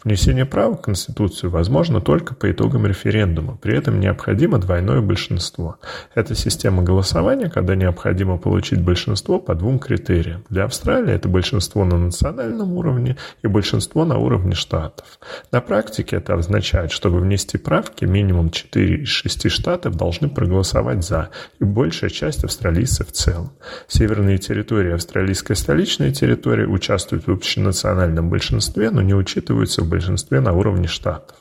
Внесение 0.04 0.46
права 0.46 0.76
в 0.76 0.82
Конституцию 0.82 1.52
возможно 1.52 2.02
только 2.02 2.34
по 2.34 2.52
итогам 2.52 2.88
референдума, 2.88 3.58
при 3.62 3.78
этом 3.78 4.00
необходимо 4.00 4.58
двойное 4.58 5.02
большинство. 5.02 5.78
Это 6.16 6.34
система 6.34 6.82
голосования, 6.82 7.50
когда 7.50 7.76
необходимо 7.76 8.38
получить 8.38 8.82
большинство 8.82 9.40
по 9.40 9.54
двум 9.54 9.78
критериям. 9.78 10.44
Для 10.50 10.64
Австралии 10.64 11.14
это 11.14 11.30
большинство 11.30 11.86
на 11.86 11.98
национальном 11.98 12.74
уровне 12.74 13.18
и 13.44 13.48
большинство 13.48 14.06
на 14.06 14.18
уровне 14.18 14.56
штатов. 14.56 15.20
На 15.52 15.62
практике 15.62 16.16
это 16.16 16.34
означает, 16.34 16.92
чтобы 16.92 17.20
внести 17.20 17.58
правки, 17.60 18.06
минимум 18.06 18.50
4 18.50 19.04
из 19.04 19.08
6 19.08 19.52
штатов 19.52 19.96
должны 19.96 20.30
проголосовать 20.30 21.04
«за», 21.04 21.30
и 21.60 21.64
большая 21.64 22.10
часть 22.10 22.44
австралийцев 22.44 23.10
в 23.10 23.12
целом. 23.12 23.52
Северные 23.88 24.40
территории 24.40 24.94
австралийской 24.94 25.56
столичной 25.56 26.12
территории 26.12 26.66
участвуют 26.66 27.28
в 27.28 27.32
общенациональном 27.32 28.30
большинстве, 28.30 28.90
но 28.90 29.02
не 29.02 29.14
учитываются 29.52 29.82
в 29.82 29.90
большинстве 29.90 30.40
на 30.40 30.54
уровне 30.54 30.88
штатов. 30.88 31.38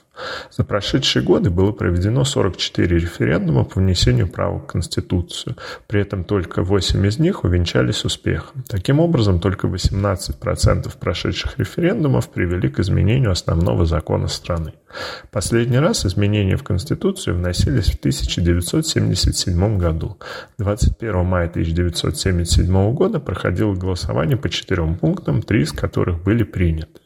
За 0.50 0.64
прошедшие 0.64 1.23
годы 1.23 1.49
было 1.49 1.73
проведено 1.73 2.25
44 2.25 2.99
референдума 2.99 3.64
по 3.64 3.81
внесению 3.81 4.29
права 4.29 4.59
в 4.59 4.67
Конституцию. 4.67 5.57
При 5.87 6.02
этом 6.02 6.25
только 6.25 6.62
8 6.62 7.07
из 7.07 7.19
них 7.19 7.45
увенчались 7.45 8.05
успехом. 8.05 8.64
Таким 8.69 9.00
образом, 9.00 9.40
только 9.40 9.67
18% 9.67 10.99
прошедших 10.99 11.59
референдумов 11.59 12.29
привели 12.29 12.69
к 12.69 12.81
изменению 12.81 13.31
основного 13.31 13.87
закона 13.87 14.29
страны. 14.29 14.75
Последний 15.31 15.79
раз 15.79 16.05
изменения 16.05 16.57
в 16.57 16.64
Конституцию 16.64 17.37
вносились 17.37 17.90
в 17.90 17.99
1977 17.99 19.79
году. 19.79 20.19
21 20.59 21.25
мая 21.25 21.49
1977 21.49 22.93
года 22.93 23.21
проходило 23.21 23.75
голосование 23.75 24.37
по 24.37 24.50
четырем 24.50 24.97
пунктам, 24.97 25.40
три 25.40 25.62
из 25.62 25.73
которых 25.73 26.23
были 26.23 26.43
приняты. 26.43 27.00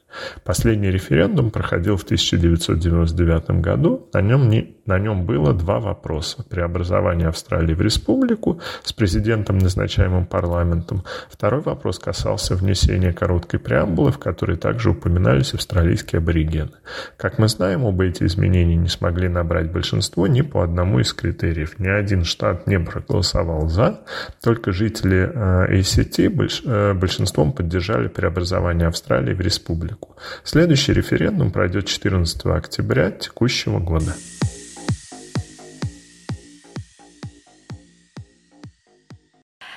Последний 0.44 0.90
референдум 0.90 1.50
проходил 1.50 1.96
в 1.96 2.04
1999 2.04 3.60
году. 3.60 4.08
На 4.12 4.20
нем, 4.20 4.48
не, 4.48 4.73
на 4.86 4.98
нем 4.98 5.24
было 5.24 5.52
два 5.52 5.80
вопроса. 5.80 6.42
Преобразование 6.42 7.28
Австралии 7.28 7.74
в 7.74 7.80
республику 7.80 8.60
с 8.82 8.92
президентом, 8.92 9.58
назначаемым 9.58 10.26
парламентом. 10.26 11.04
Второй 11.30 11.62
вопрос 11.62 11.98
касался 11.98 12.54
внесения 12.54 13.12
короткой 13.12 13.60
преамбулы, 13.60 14.12
в 14.12 14.18
которой 14.18 14.56
также 14.56 14.90
упоминались 14.90 15.54
австралийские 15.54 16.18
аборигены. 16.18 16.72
Как 17.16 17.38
мы 17.38 17.48
знаем, 17.48 17.84
оба 17.84 18.04
эти 18.04 18.24
изменения 18.24 18.76
не 18.76 18.88
смогли 18.88 19.28
набрать 19.28 19.72
большинство 19.72 20.26
ни 20.26 20.42
по 20.42 20.62
одному 20.62 21.00
из 21.00 21.12
критериев. 21.12 21.78
Ни 21.78 21.88
один 21.88 22.24
штат 22.24 22.66
не 22.66 22.78
проголосовал 22.78 23.68
«за», 23.68 24.00
только 24.42 24.72
жители 24.72 25.30
э, 25.32 25.78
ACT 25.78 26.60
э, 26.66 26.94
большинством 26.94 27.52
поддержали 27.52 28.08
преобразование 28.08 28.88
Австралии 28.88 29.34
в 29.34 29.40
республику. 29.40 30.16
Следующий 30.44 30.92
референдум 30.92 31.50
пройдет 31.50 31.86
14 31.86 32.46
октября 32.46 33.10
текущего 33.10 33.78
года. 33.78 34.14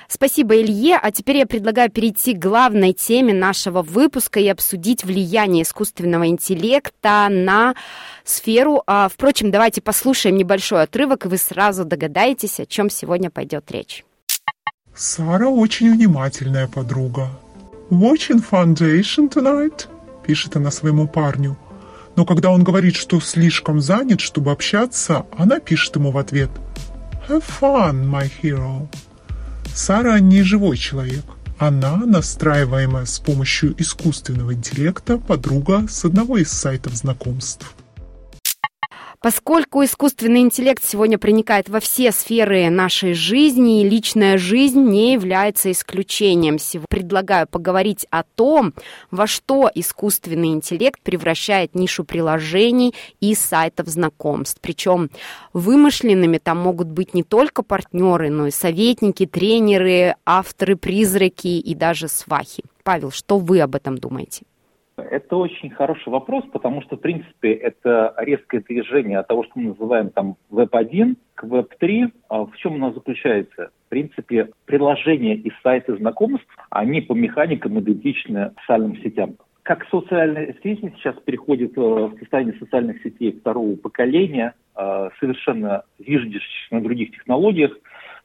Спасибо, 0.08 0.56
Илье. 0.56 0.98
А 1.00 1.12
теперь 1.12 1.36
я 1.36 1.46
предлагаю 1.46 1.90
перейти 1.90 2.34
к 2.34 2.38
главной 2.38 2.94
теме 2.94 3.34
нашего 3.34 3.82
выпуска 3.82 4.40
и 4.40 4.48
обсудить 4.48 5.04
влияние 5.04 5.64
искусственного 5.64 6.28
интеллекта 6.28 7.28
на 7.30 7.74
сферу. 8.24 8.82
А, 8.86 9.08
впрочем, 9.08 9.50
давайте 9.50 9.82
послушаем 9.82 10.36
небольшой 10.36 10.82
отрывок, 10.82 11.26
и 11.26 11.28
вы 11.28 11.36
сразу 11.36 11.84
догадаетесь, 11.84 12.58
о 12.58 12.66
чем 12.66 12.88
сегодня 12.88 13.30
пойдет 13.30 13.70
речь. 13.70 14.04
Сара 14.94 15.48
очень 15.48 15.92
внимательная 15.92 16.66
подруга. 16.66 17.28
Watching 17.90 18.42
Foundation 18.50 19.30
tonight? 19.30 19.88
пишет 20.28 20.56
она 20.56 20.70
своему 20.70 21.08
парню. 21.08 21.56
Но 22.14 22.26
когда 22.26 22.50
он 22.50 22.62
говорит, 22.62 22.96
что 22.96 23.18
слишком 23.18 23.80
занят, 23.80 24.20
чтобы 24.20 24.50
общаться, 24.50 25.24
она 25.36 25.58
пишет 25.58 25.96
ему 25.96 26.10
в 26.10 26.18
ответ 26.18 26.50
«Have 27.28 27.44
fun, 27.60 28.04
my 28.04 28.30
hero». 28.42 28.88
Сара 29.74 30.18
не 30.20 30.42
живой 30.42 30.76
человек. 30.76 31.24
Она, 31.58 31.96
настраиваемая 31.96 33.04
с 33.04 33.18
помощью 33.18 33.74
искусственного 33.80 34.54
интеллекта, 34.54 35.18
подруга 35.18 35.86
с 35.88 36.04
одного 36.04 36.38
из 36.38 36.50
сайтов 36.50 36.94
знакомств. 36.94 37.74
Поскольку 39.20 39.82
искусственный 39.82 40.40
интеллект 40.40 40.82
сегодня 40.84 41.18
проникает 41.18 41.68
во 41.68 41.80
все 41.80 42.12
сферы 42.12 42.70
нашей 42.70 43.14
жизни, 43.14 43.82
и 43.82 43.88
личная 43.88 44.38
жизнь 44.38 44.80
не 44.80 45.12
является 45.12 45.72
исключением. 45.72 46.60
Сегодня 46.60 46.86
предлагаю 46.88 47.48
поговорить 47.48 48.06
о 48.10 48.22
том, 48.22 48.74
во 49.10 49.26
что 49.26 49.68
искусственный 49.74 50.48
интеллект 50.48 51.00
превращает 51.00 51.74
нишу 51.74 52.04
приложений 52.04 52.94
и 53.20 53.34
сайтов 53.34 53.88
знакомств. 53.88 54.60
Причем 54.60 55.10
вымышленными 55.52 56.38
там 56.38 56.58
могут 56.58 56.86
быть 56.86 57.12
не 57.12 57.24
только 57.24 57.64
партнеры, 57.64 58.30
но 58.30 58.46
и 58.46 58.52
советники, 58.52 59.26
тренеры, 59.26 60.14
авторы, 60.24 60.76
призраки 60.76 61.48
и 61.48 61.74
даже 61.74 62.06
свахи. 62.06 62.62
Павел, 62.84 63.10
что 63.10 63.38
вы 63.38 63.60
об 63.60 63.74
этом 63.74 63.98
думаете? 63.98 64.44
Это 65.02 65.36
очень 65.36 65.70
хороший 65.70 66.08
вопрос, 66.08 66.44
потому 66.52 66.82
что, 66.82 66.96
в 66.96 67.00
принципе, 67.00 67.52
это 67.52 68.14
резкое 68.18 68.60
движение 68.60 69.18
от 69.18 69.28
того, 69.28 69.44
что 69.44 69.52
мы 69.56 69.68
называем 69.70 70.10
там 70.10 70.36
Web1 70.50 71.16
к 71.34 71.44
Web3. 71.44 72.10
А 72.28 72.44
в 72.44 72.56
чем 72.56 72.74
оно 72.74 72.92
заключается? 72.92 73.70
В 73.86 73.88
принципе, 73.88 74.50
приложения 74.66 75.34
и 75.34 75.50
сайты 75.62 75.96
знакомств, 75.96 76.46
они 76.70 77.00
по 77.00 77.14
механикам 77.14 77.78
идентичны 77.78 78.52
социальным 78.60 78.96
сетям. 78.98 79.36
Как 79.62 79.86
социальные 79.90 80.56
сети 80.62 80.92
сейчас 80.96 81.14
переходят 81.24 81.76
э, 81.76 81.80
в 81.80 82.18
состояние 82.18 82.58
социальных 82.58 83.02
сетей 83.02 83.32
второго 83.32 83.76
поколения, 83.76 84.54
э, 84.74 85.10
совершенно 85.20 85.82
зиждящихся 85.98 86.74
на 86.74 86.80
других 86.80 87.10
технологиях, 87.10 87.72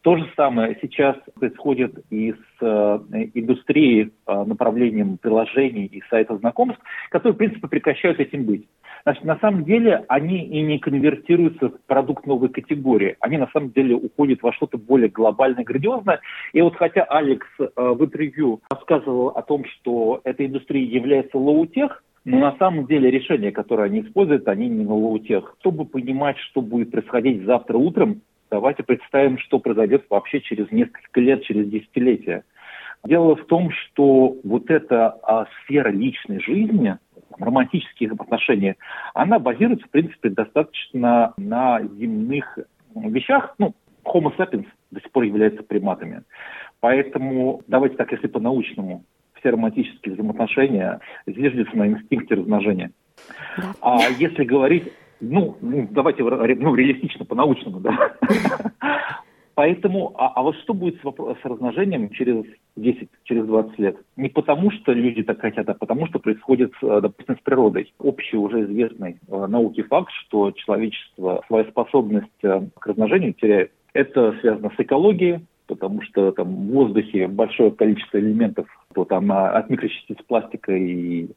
то 0.03 0.17
же 0.17 0.29
самое 0.35 0.77
сейчас 0.81 1.15
происходит 1.33 1.95
и 2.09 2.33
с 2.33 2.61
э, 2.61 2.99
индустрией, 3.33 4.11
э, 4.27 4.43
направлением 4.43 5.17
приложений 5.17 5.85
и 5.85 6.03
сайтов 6.09 6.39
знакомств, 6.41 6.81
которые, 7.09 7.35
в 7.35 7.37
принципе, 7.37 7.69
прекращают 7.69 8.19
этим 8.19 8.43
быть. 8.43 8.67
Значит, 9.03 9.23
на 9.23 9.37
самом 9.39 9.63
деле 9.63 10.03
они 10.09 10.43
и 10.43 10.61
не 10.61 10.77
конвертируются 10.79 11.69
в 11.69 11.81
продукт 11.87 12.27
новой 12.27 12.49
категории. 12.49 13.15
Они 13.21 13.37
на 13.37 13.47
самом 13.53 13.71
деле 13.71 13.95
уходят 13.95 14.43
во 14.43 14.51
что-то 14.51 14.77
более 14.77 15.07
глобальное, 15.07 15.63
грандиозное. 15.63 16.19
И 16.51 16.61
вот 16.61 16.75
хотя 16.75 17.03
Алекс 17.03 17.47
э, 17.59 17.65
в 17.75 18.03
интервью 18.03 18.59
рассказывал 18.69 19.29
о 19.29 19.41
том, 19.41 19.63
что 19.65 20.19
эта 20.25 20.45
индустрия 20.45 20.83
является 20.83 21.37
лоу-тех, 21.37 22.03
но 22.25 22.39
на 22.39 22.57
самом 22.57 22.87
деле 22.87 23.09
решения, 23.09 23.51
которые 23.53 23.85
они 23.85 24.01
используют, 24.01 24.49
они 24.49 24.67
не 24.67 24.83
на 24.83 24.93
лоу-тех. 24.93 25.55
Чтобы 25.61 25.85
понимать, 25.85 26.37
что 26.39 26.61
будет 26.61 26.91
происходить 26.91 27.45
завтра 27.45 27.77
утром, 27.77 28.21
Давайте 28.53 28.83
представим, 28.83 29.39
что 29.39 29.57
произойдет 29.57 30.05
вообще 30.11 30.39
через 30.39 30.69
несколько 30.71 31.19
лет, 31.19 31.41
через 31.41 31.67
десятилетия. 31.69 32.43
Дело 33.03 33.35
в 33.35 33.45
том, 33.45 33.71
что 33.71 34.37
вот 34.43 34.69
эта 34.69 35.07
а, 35.23 35.47
сфера 35.63 35.89
личной 35.89 36.39
жизни, 36.39 36.95
романтических 37.39 38.11
отношений, 38.11 38.75
она 39.15 39.39
базируется, 39.39 39.87
в 39.87 39.89
принципе, 39.89 40.29
достаточно 40.29 41.33
на 41.35 41.81
земных 41.81 42.59
вещах. 42.93 43.55
Ну, 43.57 43.73
Homo 44.05 44.31
sapiens 44.37 44.67
до 44.91 45.01
сих 45.01 45.09
пор 45.09 45.23
является 45.23 45.63
приматами. 45.63 46.21
Поэтому 46.79 47.63
давайте 47.65 47.95
так, 47.95 48.11
если 48.11 48.27
по-научному, 48.27 49.03
все 49.39 49.49
романтические 49.49 50.13
взаимоотношения 50.13 50.99
зиждятся 51.25 51.75
на 51.75 51.87
инстинкте 51.87 52.35
размножения. 52.35 52.91
Да. 53.57 53.73
А 53.81 53.99
если 54.19 54.43
говорить 54.43 54.93
Ну, 55.19 55.57
ну 55.61 55.87
давайте 55.91 56.23
ну, 56.23 56.75
реалистично, 56.75 57.25
по-научному, 57.25 57.79
да. 57.79 58.15
Поэтому, 59.55 60.13
а, 60.17 60.29
а 60.35 60.41
вот 60.41 60.55
что 60.57 60.73
будет 60.73 60.99
с, 60.99 61.03
вопрос, 61.03 61.37
с 61.39 61.45
размножением 61.45 62.09
через 62.09 62.43
10, 62.75 63.07
через 63.23 63.45
20 63.45 63.79
лет? 63.79 63.97
Не 64.17 64.29
потому, 64.29 64.71
что 64.71 64.93
люди 64.93 65.21
так 65.21 65.41
хотят, 65.41 65.69
а 65.69 65.75
потому, 65.75 66.07
что 66.07 66.17
происходит, 66.17 66.73
э, 66.81 66.99
допустим, 67.01 67.37
с 67.37 67.41
природой. 67.41 67.93
Общий 67.99 68.35
уже 68.35 68.63
известный 68.63 69.19
э, 69.27 69.45
науке 69.45 69.83
факт, 69.83 70.11
что 70.25 70.51
человечество 70.51 71.43
свою 71.45 71.65
способность 71.65 72.43
э, 72.43 72.61
к 72.79 72.87
размножению 72.87 73.33
теряет. 73.33 73.71
Это 73.93 74.35
связано 74.41 74.71
с 74.75 74.79
экологией, 74.79 75.45
потому 75.67 76.01
что 76.01 76.31
там 76.31 76.47
в 76.47 76.71
воздухе 76.71 77.27
большое 77.27 77.71
количество 77.71 78.17
элементов, 78.17 78.67
то 78.93 79.05
там 79.05 79.31
а, 79.31 79.51
от 79.51 79.69
микрочастиц 79.69 80.17
пластика 80.27 80.73
и 80.73 81.29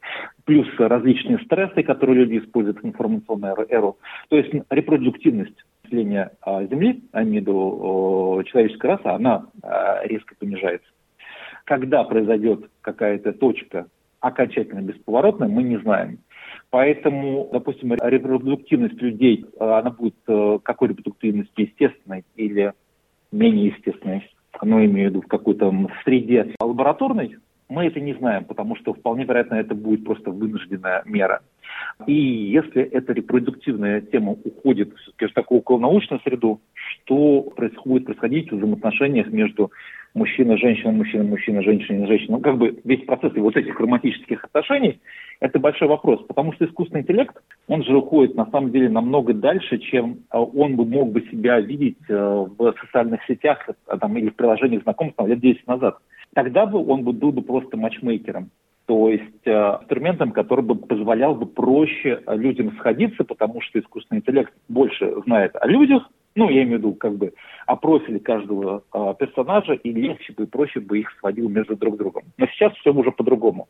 плюс 0.45 0.67
различные 0.77 1.39
стрессы, 1.39 1.83
которые 1.83 2.25
люди 2.25 2.39
используют 2.39 2.81
в 2.81 2.85
информационную 2.85 3.55
эру. 3.69 3.97
То 4.29 4.37
есть 4.37 4.53
репродуктивность 4.69 5.65
населения 5.83 6.31
а, 6.41 6.63
Земли, 6.65 7.03
а 7.11 7.23
не 7.23 7.41
до 7.41 8.43
человеческой 8.47 8.87
расы, 8.87 9.05
она 9.05 9.45
а, 9.63 10.05
резко 10.05 10.35
понижается. 10.37 10.89
Когда 11.65 12.03
произойдет 12.03 12.69
какая-то 12.81 13.33
точка 13.33 13.87
окончательно 14.19 14.81
бесповоротная, 14.81 15.47
мы 15.47 15.63
не 15.63 15.77
знаем. 15.77 16.19
Поэтому, 16.69 17.49
допустим, 17.51 17.93
репродуктивность 17.93 19.01
людей, 19.01 19.45
она 19.59 19.89
будет 19.89 20.15
э, 20.27 20.59
какой 20.63 20.89
репродуктивности 20.89 21.61
естественной 21.61 22.25
или 22.35 22.73
менее 23.31 23.67
естественной, 23.67 24.29
но 24.61 24.83
имею 24.83 25.09
в 25.09 25.11
виду 25.11 25.21
в 25.21 25.27
какой-то 25.27 25.73
среде 26.03 26.55
лабораторной, 26.59 27.37
мы 27.69 27.85
это 27.85 27.99
не 27.99 28.13
знаем, 28.13 28.45
потому 28.45 28.75
что 28.77 28.93
вполне 28.93 29.25
вероятно 29.25 29.55
это 29.55 29.75
будет 29.75 30.05
просто 30.05 30.31
вынужденная 30.31 31.03
мера. 31.05 31.41
И 32.05 32.13
если 32.13 32.81
эта 32.81 33.11
репродуктивная 33.11 34.01
тема 34.01 34.31
уходит 34.31 34.95
все-таки 34.97 35.25
в 35.25 35.33
такую 35.33 35.59
околонаучную 35.59 36.21
среду, 36.21 36.61
что 36.73 37.41
происходит 37.41 38.05
происходить 38.05 38.51
в 38.51 38.55
взаимоотношениях 38.55 39.27
между 39.27 39.71
мужчиной, 40.17 40.57
женщиной, 40.57 40.93
мужчиной, 40.93 41.25
мужчиной, 41.25 41.63
женщиной, 41.63 42.07
женщиной. 42.07 42.35
Ну, 42.35 42.39
как 42.41 42.57
бы 42.57 42.79
весь 42.83 43.05
процесс 43.05 43.31
вот 43.35 43.55
этих 43.55 43.79
романтических 43.79 44.43
отношений– 44.43 44.99
это 45.39 45.59
большой 45.59 45.87
вопрос, 45.87 46.23
потому 46.27 46.53
что 46.53 46.65
искусственный 46.65 47.01
интеллект, 47.01 47.35
он 47.67 47.83
же 47.83 47.95
уходит 47.95 48.35
на 48.35 48.45
самом 48.47 48.71
деле 48.71 48.89
намного 48.89 49.33
дальше, 49.33 49.77
чем 49.77 50.19
а, 50.29 50.41
он 50.41 50.75
бы 50.75 50.85
мог 50.85 51.11
бы 51.11 51.21
себя 51.29 51.59
видеть 51.59 51.97
э, 52.09 52.15
в 52.15 52.73
социальных 52.81 53.23
сетях 53.27 53.69
а, 53.87 53.97
там, 53.97 54.17
или 54.17 54.29
в 54.29 54.35
приложениях 54.35 54.83
знакомств 54.83 55.19
лет 55.25 55.39
10 55.39 55.67
назад. 55.67 55.97
Тогда 56.33 56.65
бы 56.65 56.83
он 56.85 57.03
бы 57.03 57.13
был 57.13 57.31
бы 57.31 57.41
просто 57.41 57.77
матчмейкером 57.77 58.49
то 58.87 59.09
есть 59.09 59.45
э, 59.45 59.51
инструментом, 59.51 60.31
который 60.31 60.63
бы 60.63 60.75
позволял 60.75 61.35
бы 61.35 61.45
проще 61.45 62.21
людям 62.27 62.71
сходиться, 62.77 63.25
потому 63.25 63.59
что 63.59 63.79
искусственный 63.79 64.19
интеллект 64.19 64.53
больше 64.69 65.13
знает 65.25 65.57
о 65.59 65.67
людях, 65.67 66.09
ну, 66.37 66.49
я 66.49 66.63
имею 66.63 66.77
в 66.77 66.81
виду, 66.81 66.93
как 66.93 67.17
бы, 67.17 67.33
о 67.65 67.75
каждого 68.19 68.83
э, 68.93 69.13
персонажа, 69.19 69.73
и 69.73 69.91
легче 69.91 70.33
бы 70.33 70.43
и 70.43 70.45
проще 70.45 70.79
бы 70.79 70.99
их 70.99 71.11
сводил 71.19 71.49
между 71.49 71.75
друг 71.75 71.97
другом. 71.97 72.23
Но 72.37 72.45
сейчас 72.47 72.73
все 72.75 72.93
уже 72.93 73.11
по-другому. 73.11 73.67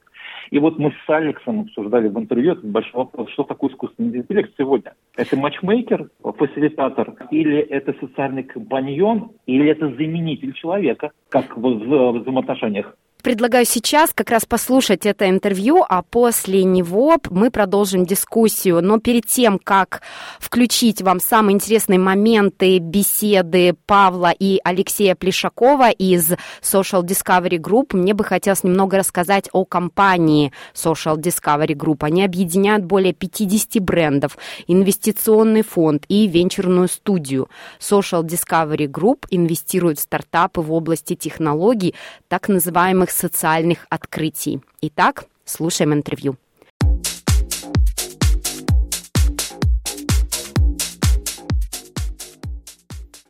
И 0.51 0.59
вот 0.59 0.77
мы 0.77 0.91
с 0.91 1.09
Алексом 1.09 1.61
обсуждали 1.61 2.09
в 2.09 2.19
интервью 2.19 2.51
этот 2.51 2.65
большой 2.65 3.03
вопрос, 3.03 3.29
что 3.31 3.43
такое 3.43 3.69
искусственный 3.69 4.17
интеллект 4.17 4.53
сегодня? 4.57 4.93
Это 5.15 5.37
матчмейкер, 5.37 6.09
фасилитатор, 6.21 7.15
или 7.31 7.57
это 7.57 7.95
социальный 8.01 8.43
компаньон, 8.43 9.31
или 9.45 9.69
это 9.69 9.87
заменитель 9.87 10.53
человека, 10.53 11.11
как 11.29 11.55
в, 11.55 11.61
в 11.61 12.19
взаимоотношениях? 12.19 12.97
Предлагаю 13.27 13.65
сейчас 13.65 14.11
как 14.15 14.29
раз 14.29 14.45
послушать 14.45 15.05
это 15.05 15.29
интервью, 15.29 15.83
а 15.89 16.01
после 16.01 16.63
него 16.63 17.17
мы 17.29 17.51
продолжим 17.51 18.05
дискуссию. 18.05 18.81
Но 18.81 19.01
перед 19.01 19.25
тем, 19.25 19.59
как 19.59 20.01
включить 20.39 21.01
вам 21.01 21.19
самые 21.19 21.55
интересные 21.55 21.99
моменты 21.99 22.79
беседы 22.79 23.75
Павла 23.85 24.31
и 24.31 24.61
Алексея 24.63 25.13
Плешакова 25.13 25.89
из 25.89 26.31
Social 26.61 27.03
Discovery 27.03 27.57
Group, 27.57 27.97
мне 27.97 28.13
бы 28.13 28.23
хотелось 28.23 28.63
немного 28.63 28.97
рассказать 28.97 29.49
о 29.51 29.65
компании 29.65 30.53
Social 30.73 31.17
Discovery 31.17 31.75
Group. 31.75 32.05
Они 32.05 32.23
объединяют 32.23 32.85
более 32.85 33.11
50 33.11 33.83
брендов, 33.83 34.37
инвестиционный 34.67 35.63
фонд 35.63 36.05
и 36.07 36.27
венчурную 36.27 36.87
студию. 36.87 37.49
Social 37.81 38.23
Discovery 38.23 38.87
Group 38.87 39.25
инвестирует 39.31 39.99
в 39.99 40.03
стартапы 40.03 40.61
в 40.61 40.71
области 40.71 41.13
технологий, 41.13 41.93
так 42.29 42.47
называемых 42.47 43.16
социальных 43.17 43.87
открытий. 43.89 44.61
Итак, 44.81 45.25
слушаем 45.43 45.93
интервью. 45.93 46.35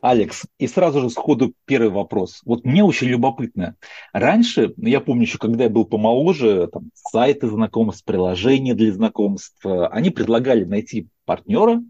Алекс, 0.00 0.44
и 0.58 0.68
сразу 0.68 1.00
же 1.00 1.10
сходу 1.10 1.52
первый 1.64 1.90
вопрос. 1.90 2.42
Вот 2.44 2.64
мне 2.64 2.84
очень 2.84 3.08
любопытно. 3.08 3.74
Раньше, 4.12 4.72
ну, 4.76 4.88
я 4.88 5.00
помню 5.00 5.22
еще, 5.22 5.38
когда 5.38 5.64
я 5.64 5.70
был 5.70 5.84
помоложе, 5.86 6.68
там, 6.72 6.90
сайты 6.94 7.48
знакомств, 7.48 8.04
приложения 8.04 8.74
для 8.74 8.92
знакомств, 8.92 9.58
они 9.64 10.10
предлагали 10.10 10.64
найти 10.64 11.08
партнера, 11.24 11.82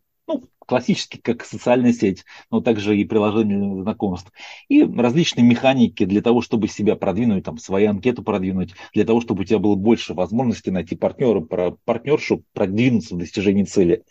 классически 0.68 1.16
как 1.16 1.44
социальная 1.44 1.94
сеть, 1.94 2.26
но 2.50 2.60
также 2.60 2.96
и 2.98 3.04
приложение 3.06 3.82
знакомств. 3.82 4.30
И 4.68 4.84
различные 4.84 5.42
механики 5.44 6.04
для 6.04 6.20
того, 6.20 6.42
чтобы 6.42 6.68
себя 6.68 6.94
продвинуть, 6.94 7.44
там, 7.44 7.56
свою 7.56 7.88
анкету 7.88 8.22
продвинуть, 8.22 8.74
для 8.92 9.06
того, 9.06 9.22
чтобы 9.22 9.40
у 9.40 9.44
тебя 9.44 9.58
было 9.58 9.76
больше 9.76 10.12
возможностей 10.12 10.70
найти 10.70 10.94
партнера, 10.94 11.40
партнершу, 11.40 12.44
продвинуться 12.52 13.14
в 13.14 13.18
достижении 13.18 13.64
цели. 13.64 14.04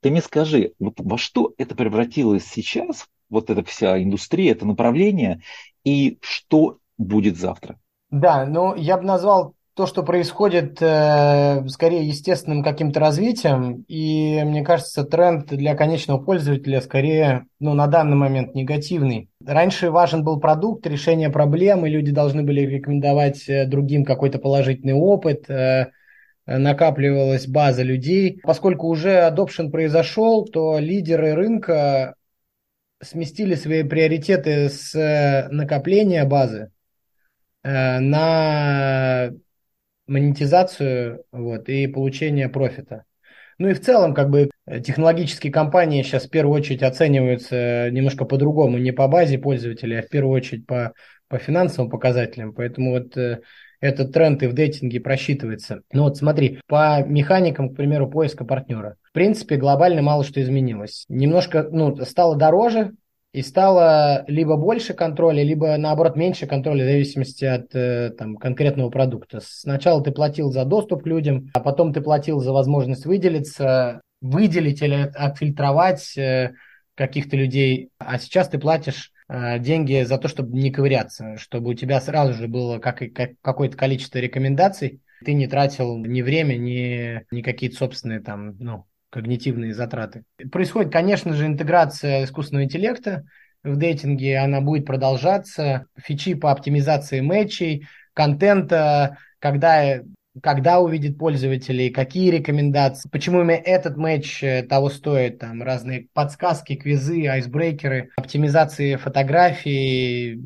Ты 0.00 0.12
мне 0.12 0.22
скажи, 0.22 0.72
во 0.78 1.18
что 1.18 1.52
это 1.58 1.74
превратилось 1.74 2.44
сейчас, 2.46 3.08
вот 3.28 3.50
эта 3.50 3.64
вся 3.64 4.00
индустрия, 4.00 4.52
это 4.52 4.66
направление, 4.66 5.42
и 5.82 6.18
что 6.20 6.78
будет 6.96 7.36
завтра? 7.36 7.80
Да, 8.10 8.46
ну 8.46 8.76
я 8.76 8.98
бы 8.98 9.02
назвал 9.02 9.56
то, 9.74 9.86
что 9.86 10.04
происходит, 10.04 10.80
э, 10.80 11.66
скорее 11.68 12.06
естественным 12.06 12.62
каким-то 12.62 13.00
развитием, 13.00 13.84
и 13.88 14.40
мне 14.44 14.64
кажется, 14.64 15.02
тренд 15.02 15.48
для 15.48 15.74
конечного 15.74 16.18
пользователя 16.22 16.80
скорее, 16.80 17.46
ну, 17.58 17.74
на 17.74 17.88
данный 17.88 18.16
момент 18.16 18.54
негативный. 18.54 19.30
Раньше 19.44 19.90
важен 19.90 20.22
был 20.22 20.38
продукт, 20.38 20.86
решение 20.86 21.28
проблемы, 21.28 21.88
люди 21.88 22.12
должны 22.12 22.44
были 22.44 22.60
рекомендовать 22.60 23.48
э, 23.48 23.66
другим 23.66 24.04
какой-то 24.04 24.38
положительный 24.38 24.94
опыт, 24.94 25.50
э, 25.50 25.90
накапливалась 26.46 27.48
база 27.48 27.82
людей. 27.82 28.38
Поскольку 28.44 28.86
уже 28.86 29.28
adoption 29.28 29.70
произошел, 29.70 30.44
то 30.44 30.78
лидеры 30.78 31.34
рынка 31.34 32.14
сместили 33.02 33.56
свои 33.56 33.82
приоритеты 33.82 34.68
с 34.68 35.48
накопления 35.50 36.24
базы 36.24 36.70
на 37.62 39.30
монетизацию 40.06 41.24
вот, 41.32 41.68
и 41.68 41.86
получение 41.86 42.48
профита. 42.48 43.04
Ну 43.58 43.68
и 43.68 43.74
в 43.74 43.80
целом, 43.80 44.14
как 44.14 44.30
бы, 44.30 44.50
технологические 44.66 45.52
компании 45.52 46.02
сейчас 46.02 46.26
в 46.26 46.30
первую 46.30 46.58
очередь 46.58 46.82
оцениваются 46.82 47.88
немножко 47.90 48.24
по-другому, 48.24 48.78
не 48.78 48.90
по 48.90 49.06
базе 49.06 49.38
пользователей, 49.38 50.00
а 50.00 50.02
в 50.02 50.08
первую 50.08 50.34
очередь 50.34 50.66
по, 50.66 50.92
по 51.28 51.38
финансовым 51.38 51.90
показателям. 51.90 52.52
Поэтому 52.52 52.90
вот 52.90 53.16
э, 53.16 53.40
этот 53.80 54.12
тренд 54.12 54.42
и 54.42 54.46
в 54.46 54.54
дейтинге 54.54 54.98
просчитывается. 55.00 55.82
Ну 55.92 56.04
вот 56.04 56.16
смотри, 56.16 56.58
по 56.66 57.04
механикам, 57.04 57.70
к 57.70 57.76
примеру, 57.76 58.10
поиска 58.10 58.44
партнера. 58.44 58.96
В 59.02 59.12
принципе, 59.12 59.56
глобально 59.56 60.02
мало 60.02 60.24
что 60.24 60.40
изменилось. 60.40 61.04
Немножко, 61.08 61.68
ну, 61.70 61.94
стало 62.04 62.36
дороже, 62.36 62.92
и 63.34 63.42
стало 63.42 64.24
либо 64.28 64.56
больше 64.56 64.94
контроля, 64.94 65.42
либо 65.42 65.76
наоборот 65.76 66.14
меньше 66.14 66.46
контроля 66.46 66.84
в 66.84 66.88
зависимости 66.88 67.44
от 67.44 67.74
э, 67.74 68.10
там, 68.16 68.36
конкретного 68.36 68.90
продукта. 68.90 69.40
Сначала 69.42 70.00
ты 70.04 70.12
платил 70.12 70.52
за 70.52 70.64
доступ 70.64 71.02
к 71.02 71.06
людям, 71.06 71.50
а 71.52 71.58
потом 71.58 71.92
ты 71.92 72.00
платил 72.00 72.38
за 72.38 72.52
возможность 72.52 73.06
выделиться, 73.06 74.00
выделить 74.20 74.82
или 74.82 75.10
отфильтровать 75.16 76.16
э, 76.16 76.52
каких-то 76.94 77.36
людей, 77.36 77.90
а 77.98 78.20
сейчас 78.20 78.48
ты 78.50 78.60
платишь 78.60 79.10
э, 79.28 79.58
деньги 79.58 80.04
за 80.04 80.16
то, 80.18 80.28
чтобы 80.28 80.56
не 80.56 80.70
ковыряться, 80.70 81.36
чтобы 81.36 81.70
у 81.70 81.74
тебя 81.74 82.00
сразу 82.00 82.34
же 82.34 82.46
было 82.46 82.78
как, 82.78 83.02
как, 83.12 83.32
какое-то 83.42 83.76
количество 83.76 84.18
рекомендаций, 84.18 85.00
ты 85.24 85.32
не 85.32 85.48
тратил 85.48 85.96
ни 85.98 86.22
время, 86.22 86.54
ни, 86.54 87.24
ни 87.34 87.42
какие-то 87.42 87.78
собственные 87.78 88.20
там, 88.20 88.56
ну, 88.60 88.84
когнитивные 89.14 89.72
затраты. 89.72 90.24
Происходит, 90.50 90.92
конечно 90.92 91.34
же, 91.34 91.46
интеграция 91.46 92.24
искусственного 92.24 92.64
интеллекта 92.64 93.24
в 93.62 93.76
дейтинге, 93.76 94.38
она 94.38 94.60
будет 94.60 94.86
продолжаться. 94.86 95.86
Фичи 95.96 96.34
по 96.34 96.50
оптимизации 96.50 97.20
матчей, 97.20 97.86
контента, 98.12 99.18
когда 99.38 100.00
когда 100.42 100.80
увидит 100.80 101.16
пользователей, 101.16 101.90
какие 101.90 102.28
рекомендации, 102.32 103.08
почему 103.08 103.42
именно 103.42 103.52
этот 103.52 103.96
матч 103.96 104.42
э, 104.42 104.64
того 104.64 104.90
стоит, 104.90 105.38
там 105.38 105.62
разные 105.62 106.08
подсказки, 106.12 106.74
квизы, 106.74 107.26
айсбрейкеры, 107.26 108.10
оптимизации 108.16 108.96
фотографий, 108.96 110.42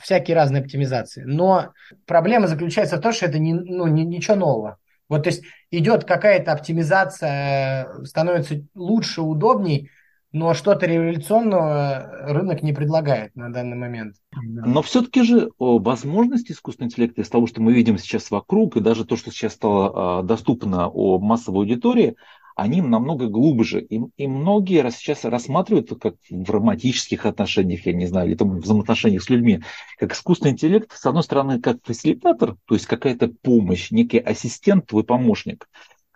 всякие 0.00 0.36
разные 0.36 0.62
оптимизации. 0.62 1.24
Но 1.24 1.72
проблема 2.06 2.46
заключается 2.46 2.98
в 2.98 3.00
том, 3.00 3.12
что 3.12 3.26
это 3.26 3.40
не, 3.40 3.52
ну, 3.52 3.88
не, 3.88 4.04
ничего 4.04 4.36
нового. 4.36 4.78
Вот, 5.08 5.24
то 5.24 5.30
есть 5.30 5.44
идет 5.70 6.04
какая-то 6.04 6.52
оптимизация, 6.52 8.04
становится 8.04 8.62
лучше, 8.74 9.22
удобней, 9.22 9.90
но 10.32 10.52
что-то 10.52 10.86
революционного 10.86 12.10
рынок 12.28 12.62
не 12.62 12.72
предлагает 12.72 13.34
на 13.36 13.50
данный 13.50 13.76
момент. 13.76 14.16
Но 14.34 14.82
все-таки 14.82 15.22
же 15.22 15.48
возможности 15.58 16.52
искусственного 16.52 16.90
интеллекта 16.90 17.22
из 17.22 17.28
того, 17.28 17.46
что 17.46 17.62
мы 17.62 17.72
видим 17.72 17.96
сейчас 17.96 18.30
вокруг, 18.30 18.76
и 18.76 18.80
даже 18.80 19.04
то, 19.04 19.16
что 19.16 19.30
сейчас 19.30 19.54
стало 19.54 20.18
а, 20.18 20.22
доступно 20.22 20.88
о 20.88 21.18
массовой 21.18 21.60
аудитории, 21.60 22.16
они 22.56 22.80
намного 22.80 23.28
глубже. 23.28 23.82
И, 23.82 24.00
и 24.16 24.26
многие 24.26 24.90
сейчас 24.90 25.24
рассматривают 25.24 25.90
как 26.00 26.14
в 26.28 26.50
романтических 26.50 27.26
отношениях, 27.26 27.84
я 27.86 27.92
не 27.92 28.06
знаю, 28.06 28.28
или 28.28 28.34
там 28.34 28.58
в 28.58 28.62
взаимоотношениях 28.62 29.22
с 29.22 29.28
людьми, 29.28 29.60
как 29.98 30.14
искусственный 30.14 30.52
интеллект, 30.52 30.90
с 30.90 31.04
одной 31.04 31.22
стороны, 31.22 31.60
как 31.60 31.84
фасилитатор, 31.84 32.56
то 32.64 32.74
есть 32.74 32.86
какая-то 32.86 33.28
помощь, 33.28 33.90
некий 33.90 34.18
ассистент, 34.18 34.86
твой 34.86 35.04
помощник, 35.04 35.68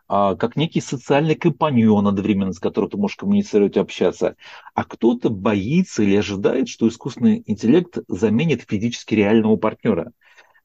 а, 0.09 0.35
как 0.35 0.57
некий 0.57 0.81
социальный 0.81 1.35
компаньон 1.35 2.09
одновременно, 2.09 2.55
с 2.55 2.59
которым 2.59 2.91
ты 2.91 2.97
можешь 2.97 3.19
коммуницировать 3.19 3.77
и 3.77 3.81
общаться. 3.81 4.37
А 4.75 4.85
кто-то 4.85 5.29
боится 5.29 6.03
или 6.03 6.17
ожидает, 6.17 6.69
что 6.69 6.89
искусственный 6.89 7.45
интеллект 7.47 7.99
заменит 8.09 8.63
физически 8.67 9.15
реального 9.15 9.57
партнера. 9.57 10.13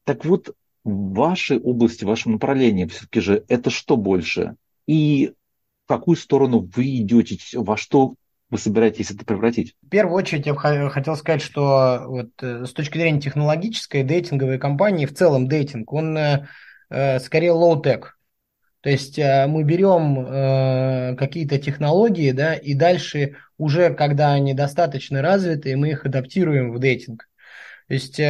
Так 0.06 0.24
вот, 0.24 0.56
в 0.86 1.14
вашей 1.16 1.60
области, 1.60 2.06
в 2.06 2.08
вашем 2.08 2.34
направлении 2.34 2.86
все-таки 2.86 3.20
же 3.20 3.44
это 3.50 3.70
что 3.70 3.98
больше? 3.98 4.56
И 4.88 5.34
в 5.86 5.88
какую 5.88 6.18
сторону 6.18 6.68
вы 6.76 6.98
идете, 6.98 7.38
во 7.54 7.78
что 7.78 8.16
вы 8.50 8.58
собираетесь 8.58 9.12
это 9.12 9.24
превратить? 9.24 9.76
В 9.84 9.90
первую 9.90 10.16
очередь 10.18 10.48
я 10.48 10.54
бы 10.54 10.90
хотел 10.90 11.16
сказать, 11.16 11.42
что 11.42 12.04
вот 12.08 12.30
э, 12.42 12.66
с 12.66 12.74
точки 12.74 12.98
зрения 12.98 13.22
технологической, 13.22 14.04
дейтинговой 14.04 14.58
компании, 14.58 15.06
в 15.06 15.14
целом 15.14 15.48
дейтинг, 15.48 15.92
он 15.94 16.18
э, 16.18 16.48
э 16.90 17.20
скорее 17.20 17.52
low-tech. 17.52 18.04
То 18.82 18.90
есть 18.92 19.18
мы 19.18 19.64
берем 19.64 21.18
какие-то 21.18 21.58
технологии, 21.58 22.30
да, 22.30 22.54
и 22.54 22.76
дальше 22.76 23.38
уже, 23.58 23.92
когда 23.96 24.34
они 24.34 24.54
достаточно 24.54 25.24
развиты, 25.24 25.76
мы 25.76 25.90
их 25.90 26.06
адаптируем 26.06 26.72
в 26.72 26.78
дейтинг. 26.78 27.28
То 27.88 27.94
есть, 27.96 28.22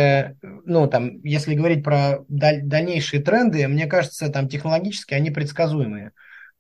ну, 0.42 0.88
там, 0.88 1.20
если 1.24 1.56
говорить 1.56 1.84
про 1.84 2.20
даль- 2.30 2.62
дальнейшие 2.64 3.22
тренды, 3.22 3.68
мне 3.68 3.86
кажется, 3.86 4.30
там 4.30 4.48
технологически 4.48 5.14
они 5.14 5.30
предсказуемые. 5.30 6.14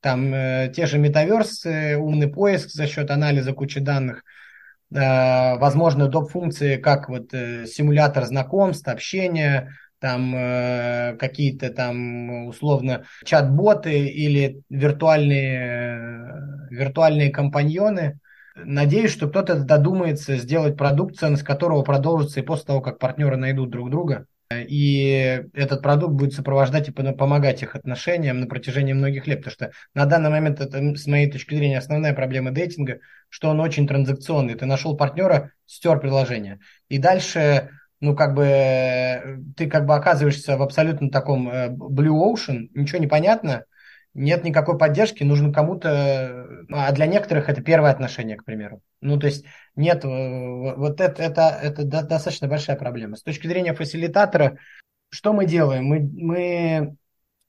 Там 0.05 0.31
э, 0.35 0.71
те 0.71 0.85
же 0.85 0.99
метаверсы, 0.99 1.97
умный 1.97 2.27
поиск 2.27 2.69
за 2.69 2.85
счет 2.85 3.09
анализа 3.09 3.53
кучи 3.53 3.79
данных, 3.79 4.23
э, 4.93 5.57
возможно, 5.57 6.07
доп-функции, 6.07 6.77
как 6.77 7.09
вот 7.09 7.33
э, 7.33 7.65
симулятор 7.65 8.25
знакомств, 8.25 8.87
общения, 8.87 9.71
там 9.97 10.35
э, 10.35 11.17
какие-то 11.17 11.71
там 11.71 12.45
условно 12.45 13.05
чат-боты 13.23 14.07
или 14.09 14.61
виртуальные, 14.69 15.57
э, 15.57 16.69
виртуальные 16.69 17.31
компаньоны. 17.31 18.19
Надеюсь, 18.53 19.11
что 19.11 19.27
кто-то 19.27 19.55
додумается 19.55 20.37
сделать 20.37 20.77
продукт, 20.77 21.15
ценность 21.15 21.41
которого 21.41 21.81
продолжится 21.81 22.41
и 22.41 22.43
после 22.43 22.65
того, 22.65 22.81
как 22.81 22.99
партнеры 22.99 23.37
найдут 23.37 23.71
друг 23.71 23.89
друга. 23.89 24.27
И 24.51 25.43
этот 25.53 25.81
продукт 25.81 26.13
будет 26.13 26.33
сопровождать 26.33 26.87
и 26.87 26.91
помогать 26.91 27.63
их 27.63 27.75
отношениям 27.75 28.39
на 28.39 28.47
протяжении 28.47 28.93
многих 28.93 29.25
лет. 29.27 29.39
Потому 29.39 29.53
что 29.53 29.71
на 29.93 30.05
данный 30.05 30.29
момент 30.29 30.61
это, 30.61 30.95
с 30.95 31.07
моей 31.07 31.31
точки 31.31 31.55
зрения, 31.55 31.79
основная 31.79 32.13
проблема 32.13 32.51
дейтинга, 32.51 32.99
что 33.29 33.49
он 33.49 33.59
очень 33.59 33.87
транзакционный. 33.87 34.55
Ты 34.55 34.65
нашел 34.65 34.95
партнера, 34.95 35.51
стер 35.65 35.99
приложение. 35.99 36.59
И 36.89 36.99
дальше 36.99 37.69
ну, 38.01 38.15
как 38.15 38.35
бы, 38.35 39.41
ты 39.55 39.67
как 39.67 39.85
бы 39.85 39.95
оказываешься 39.95 40.57
в 40.57 40.61
абсолютно 40.61 41.09
таком 41.09 41.49
э, 41.49 41.69
blue 41.69 42.33
ocean, 42.33 42.69
ничего 42.73 42.99
не 42.99 43.07
понятно, 43.07 43.65
нет 44.15 44.43
никакой 44.45 44.77
поддержки, 44.77 45.23
нужно 45.23 45.51
кому-то, 45.51 46.47
а 46.71 46.91
для 46.93 47.05
некоторых 47.05 47.49
это 47.49 47.61
первое 47.61 47.91
отношение, 47.91 48.37
к 48.37 48.45
примеру. 48.45 48.81
Ну, 49.01 49.19
то 49.19 49.27
есть 49.27 49.45
нет, 49.75 50.03
э, 50.05 50.07
вот 50.75 51.01
это, 51.01 51.21
это, 51.21 51.59
это 51.61 51.83
достаточно 51.83 52.47
большая 52.47 52.77
проблема. 52.77 53.17
С 53.17 53.23
точки 53.23 53.45
зрения 53.45 53.73
фасилитатора, 53.73 54.57
что 55.09 55.33
мы 55.33 55.45
делаем? 55.45 55.85
Мы, 55.85 55.99
мы 55.99 56.95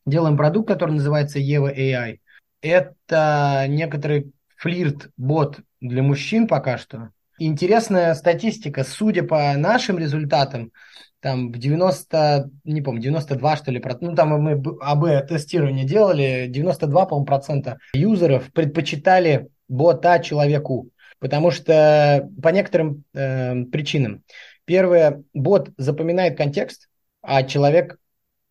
делаем 0.05 0.37
продукт, 0.37 0.69
который 0.69 0.93
называется 0.93 1.39
Eva 1.39 1.73
AI. 1.75 2.19
Это 2.61 3.67
некоторый 3.69 4.33
флирт-бот 4.57 5.61
для 5.81 6.03
мужчин 6.03 6.49
пока 6.49 6.79
что. 6.79 7.11
Интересная 7.39 8.15
статистика, 8.15 8.83
судя 8.83 9.23
по 9.23 9.55
нашим 9.57 9.99
результатам, 9.99 10.73
там 11.21 11.51
в 11.51 11.59
90, 11.59 12.51
не 12.65 12.83
помню, 12.83 13.03
92 13.03 13.57
что 13.57 13.71
ли, 13.71 13.83
ну 14.01 14.15
там 14.15 14.31
мы 14.41 14.63
АБ 14.81 15.29
тестирование 15.29 15.85
делали, 15.85 16.47
92, 16.49 17.07
по-моему, 17.07 17.27
процента 17.27 17.79
юзеров 17.95 18.53
предпочитали 18.53 19.49
бота 19.69 20.19
человеку, 20.21 20.91
потому 21.19 21.51
что 21.51 22.29
по 22.43 22.49
некоторым 22.49 23.05
э, 23.15 23.65
причинам. 23.65 24.23
Первое, 24.65 25.23
бот 25.33 25.71
запоминает 25.77 26.37
контекст, 26.37 26.89
а 27.23 27.43
человек 27.43 27.99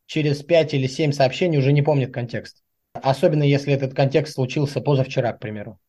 через 0.06 0.44
5 0.44 0.74
или 0.74 0.88
7 0.88 1.12
сообщений 1.12 1.58
уже 1.58 1.72
не 1.72 1.82
помнит 1.82 2.14
контекст. 2.14 2.62
Особенно 2.94 3.44
если 3.44 3.74
этот 3.74 3.94
контекст 3.94 4.34
случился 4.34 4.82
позавчера, 4.82 5.34
к 5.34 5.40
примеру. 5.40 5.80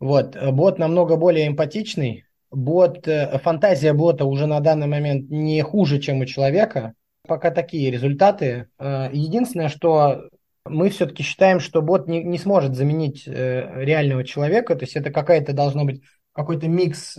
Вот, 0.00 0.36
бот 0.52 0.78
намного 0.78 1.16
более 1.16 1.46
эмпатичный, 1.46 2.24
бот, 2.54 3.06
э, 3.08 3.38
фантазия 3.38 3.92
бота 3.92 4.24
уже 4.24 4.46
на 4.46 4.60
данный 4.60 4.86
момент 4.86 5.30
не 5.30 5.62
хуже, 5.62 5.98
чем 5.98 6.20
у 6.20 6.26
человека. 6.26 6.94
Пока 7.26 7.50
такие 7.50 7.90
результаты. 7.90 8.68
Э, 8.78 9.08
единственное, 9.12 9.68
что 9.68 10.28
мы 10.64 10.90
все-таки 10.90 11.22
считаем, 11.22 11.60
что 11.60 11.82
бот 11.82 12.08
не, 12.08 12.22
не 12.22 12.38
сможет 12.38 12.74
заменить 12.74 13.24
э, 13.26 13.84
реального 13.84 14.24
человека, 14.24 14.74
то 14.76 14.84
есть 14.84 14.96
это 14.96 15.10
какая-то 15.10 15.52
должно 15.52 15.84
быть 15.84 16.02
какой-то 16.32 16.66
микс 16.66 17.16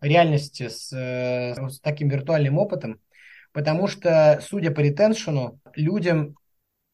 реальности 0.00 0.68
с, 0.68 0.90
с 0.90 1.80
таким 1.80 2.08
виртуальным 2.08 2.56
опытом, 2.56 2.98
потому 3.52 3.88
что, 3.88 4.40
судя 4.42 4.70
по 4.70 4.80
ретеншену, 4.80 5.60
людям 5.74 6.34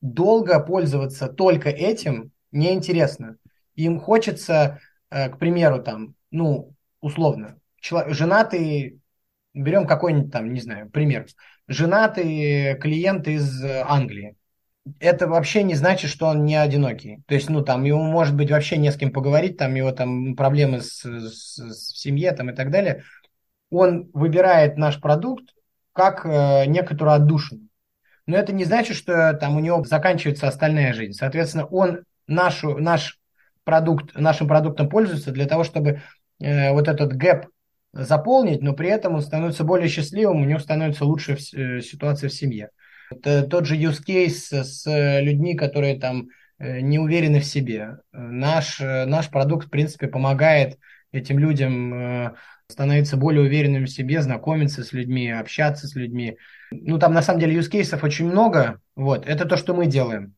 долго 0.00 0.58
пользоваться 0.58 1.28
только 1.28 1.68
этим 1.68 2.32
неинтересно. 2.50 3.36
Им 3.76 4.00
хочется, 4.00 4.80
к 5.10 5.38
примеру, 5.38 5.80
там, 5.80 6.16
ну, 6.32 6.74
условно, 7.00 7.60
женатый, 7.88 9.00
берем 9.52 9.86
какой-нибудь 9.86 10.32
там, 10.32 10.52
не 10.52 10.60
знаю, 10.60 10.90
пример, 10.90 11.26
женатый 11.68 12.76
клиент 12.78 13.28
из 13.28 13.62
Англии. 13.64 14.36
Это 15.00 15.26
вообще 15.26 15.62
не 15.62 15.74
значит, 15.74 16.10
что 16.10 16.26
он 16.26 16.44
не 16.44 16.56
одинокий. 16.56 17.22
То 17.26 17.34
есть, 17.34 17.48
ну, 17.48 17.62
там, 17.62 17.84
ему 17.84 18.02
может 18.02 18.36
быть 18.36 18.50
вообще 18.50 18.76
не 18.76 18.92
с 18.92 18.96
кем 18.96 19.12
поговорить, 19.12 19.56
там, 19.56 19.74
его 19.74 19.92
там 19.92 20.36
проблемы 20.36 20.80
с, 20.80 21.04
с, 21.04 21.56
с 21.56 21.98
семье, 21.98 22.32
там, 22.32 22.50
и 22.50 22.54
так 22.54 22.70
далее. 22.70 23.02
Он 23.70 24.10
выбирает 24.12 24.76
наш 24.76 25.00
продукт 25.00 25.54
как 25.94 26.26
э, 26.26 26.66
некоторую 26.66 27.14
отдушину. 27.14 27.68
Но 28.26 28.36
это 28.36 28.52
не 28.52 28.64
значит, 28.64 28.96
что 28.96 29.32
там 29.34 29.56
у 29.56 29.60
него 29.60 29.82
заканчивается 29.84 30.48
остальная 30.48 30.92
жизнь. 30.92 31.12
Соответственно, 31.12 31.66
он 31.66 32.04
нашу, 32.26 32.78
наш 32.78 33.18
продукт, 33.64 34.14
нашим 34.14 34.48
продуктом 34.48 34.88
пользуется 34.88 35.30
для 35.30 35.46
того, 35.46 35.64
чтобы 35.64 36.02
э, 36.40 36.72
вот 36.72 36.88
этот 36.88 37.14
гэп 37.14 37.46
заполнить, 37.94 38.60
но 38.60 38.72
при 38.72 38.88
этом 38.88 39.14
он 39.14 39.22
становится 39.22 39.64
более 39.64 39.88
счастливым, 39.88 40.42
у 40.42 40.44
него 40.44 40.58
становится 40.58 41.04
лучше 41.04 41.36
э, 41.54 41.80
ситуация 41.80 42.28
в 42.28 42.34
семье. 42.34 42.70
Это 43.10 43.42
тот 43.44 43.66
же 43.66 43.76
use 43.76 44.00
case 44.06 44.64
с 44.64 44.84
людьми, 45.20 45.54
которые 45.54 45.98
там 45.98 46.28
э, 46.58 46.80
не 46.80 46.98
уверены 46.98 47.40
в 47.40 47.44
себе. 47.44 47.98
Наш, 48.12 48.80
э, 48.80 49.04
наш 49.06 49.30
продукт, 49.30 49.68
в 49.68 49.70
принципе, 49.70 50.08
помогает 50.08 50.78
этим 51.12 51.38
людям 51.38 52.34
становиться 52.68 53.16
более 53.16 53.42
уверенными 53.42 53.84
в 53.84 53.90
себе, 53.90 54.20
знакомиться 54.20 54.82
с 54.82 54.92
людьми, 54.92 55.30
общаться 55.30 55.86
с 55.86 55.94
людьми. 55.94 56.38
Ну, 56.72 56.98
там 56.98 57.12
на 57.12 57.22
самом 57.22 57.38
деле 57.38 57.56
use 57.56 57.70
cases 57.70 58.00
очень 58.02 58.26
много. 58.26 58.80
Вот, 58.96 59.28
это 59.28 59.44
то, 59.44 59.56
что 59.56 59.74
мы 59.74 59.86
делаем. 59.86 60.34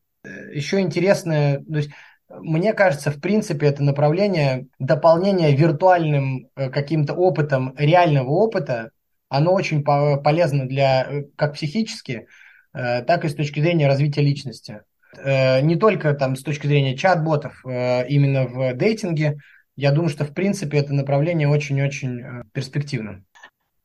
Еще 0.53 0.81
интересно, 0.81 1.63
то 1.67 1.77
есть 1.77 1.89
мне 2.41 2.73
кажется, 2.73 3.11
в 3.11 3.19
принципе, 3.19 3.67
это 3.67 3.83
направление 3.83 4.67
дополнения 4.79 5.55
виртуальным 5.55 6.49
э, 6.55 6.69
каким-то 6.69 7.13
опытом 7.13 7.73
реального 7.77 8.29
опыта, 8.29 8.91
оно 9.29 9.53
очень 9.53 9.83
полезно 9.83 10.67
для 10.67 11.03
э, 11.03 11.23
как 11.35 11.53
психически, 11.53 12.27
э, 12.73 13.01
так 13.03 13.25
и 13.25 13.29
с 13.29 13.35
точки 13.35 13.59
зрения 13.59 13.87
развития 13.87 14.21
личности. 14.21 14.81
Не 15.23 15.77
только 15.77 16.13
там 16.13 16.35
с 16.35 16.43
точки 16.43 16.67
зрения 16.67 16.95
чат-ботов, 16.95 17.63
именно 17.65 18.45
в 18.45 18.73
дейтинге, 18.75 19.37
я 19.75 19.91
думаю, 19.91 20.09
что 20.09 20.25
в 20.25 20.33
принципе 20.33 20.77
это 20.77 20.93
направление 20.93 21.47
очень-очень 21.47 22.43
перспективно. 22.51 23.23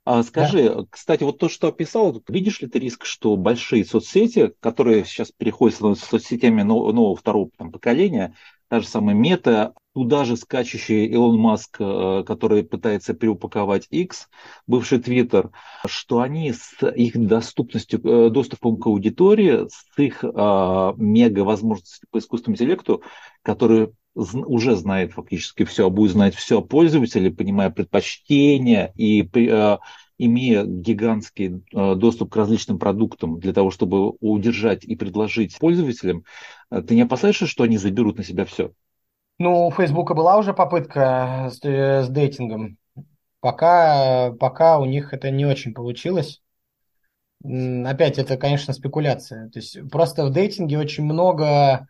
А 0.04 0.22
скажи, 0.24 0.68
да. 0.68 0.84
кстати, 0.90 1.22
вот 1.22 1.38
то, 1.38 1.48
что 1.48 1.68
описал, 1.68 2.22
видишь 2.26 2.60
ли 2.60 2.68
ты 2.68 2.80
риск, 2.80 3.04
что 3.04 3.36
большие 3.36 3.84
соцсети, 3.84 4.52
которые 4.58 5.04
сейчас 5.04 5.30
переходят 5.30 5.76
становятся 5.76 6.06
соцсетями 6.06 6.62
нового, 6.62 6.92
нового 6.92 7.16
второго 7.16 7.50
там, 7.56 7.70
поколения, 7.70 8.34
та 8.66 8.80
же 8.80 8.88
самая 8.88 9.14
мета, 9.14 9.74
туда 9.94 10.24
же 10.24 10.36
скачущий 10.36 11.06
Илон 11.06 11.38
Маск, 11.38 11.76
э, 11.78 12.24
который 12.26 12.64
пытается 12.64 13.14
переупаковать 13.14 13.86
X, 13.90 14.28
бывший 14.66 14.98
Twitter, 14.98 15.50
что 15.86 16.20
они 16.20 16.52
с 16.52 16.84
их 16.84 17.16
доступностью, 17.16 18.00
э, 18.02 18.30
доступом 18.30 18.78
к 18.78 18.86
аудитории, 18.86 19.68
с 19.68 19.98
их 19.98 20.24
а, 20.24 20.94
мега 20.96 21.40
возможностями 21.40 22.08
по 22.10 22.18
искусственному 22.18 22.56
интеллекту, 22.56 23.02
который 23.42 23.92
уже 24.14 24.76
знает 24.76 25.12
фактически 25.12 25.64
все, 25.64 25.86
а 25.86 25.90
будет 25.90 26.12
знать 26.12 26.34
все 26.34 26.58
о 26.58 26.62
пользователе, 26.62 27.30
понимая 27.30 27.70
предпочтения 27.70 28.92
и 28.96 29.22
э, 29.22 29.78
имея 30.18 30.64
гигантский 30.64 31.62
доступ 31.72 32.32
к 32.32 32.36
различным 32.36 32.78
продуктам 32.78 33.38
для 33.40 33.52
того, 33.52 33.70
чтобы 33.70 34.10
удержать 34.20 34.84
и 34.84 34.96
предложить 34.96 35.58
пользователям, 35.58 36.24
ты 36.70 36.94
не 36.94 37.02
опасаешься, 37.02 37.46
что 37.46 37.64
они 37.64 37.78
заберут 37.78 38.18
на 38.18 38.24
себя 38.24 38.44
все? 38.44 38.72
Ну, 39.38 39.66
у 39.66 39.70
Фейсбука 39.70 40.14
была 40.14 40.36
уже 40.36 40.54
попытка 40.54 41.50
с, 41.50 41.58
с 41.64 42.08
dating 42.08 42.54
ом. 42.54 42.76
Пока, 43.40 44.30
пока 44.38 44.78
у 44.78 44.84
них 44.84 45.12
это 45.12 45.30
не 45.30 45.44
очень 45.44 45.74
получилось. 45.74 46.40
Опять, 47.42 48.18
это, 48.18 48.36
конечно, 48.36 48.72
спекуляция. 48.72 49.48
То 49.48 49.58
есть 49.58 49.90
просто 49.90 50.24
в 50.24 50.30
dating 50.30 50.71
е 50.71 50.78
очень 50.78 51.02
много 51.02 51.88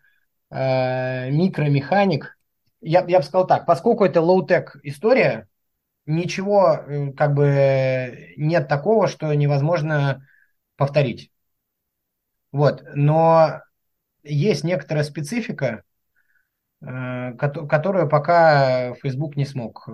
э, 0.53 1.31
микромеханик. 1.31 2.37
Я, 2.81 3.05
я 3.07 3.19
бы 3.19 3.25
сказал 3.25 3.47
так, 3.47 3.67
поскольку 3.67 4.05
это 4.05 4.21
low-tech 4.21 4.77
история, 4.83 5.49
ничего 6.07 6.75
э, 6.75 7.13
как 7.13 7.35
бы 7.35 8.35
нет 8.37 8.69
такого, 8.69 9.09
что 9.09 9.33
невозможно 9.35 10.27
повторить. 10.77 11.33
Вот. 12.53 12.85
Но 12.95 13.63
есть 14.23 14.65
некоторая 14.65 15.05
специфика, 15.05 15.85
Э, 16.85 17.35
которую 17.37 18.09
пока 18.09 18.95
Facebook 18.95 19.37
не 19.37 19.45
смог 19.45 19.85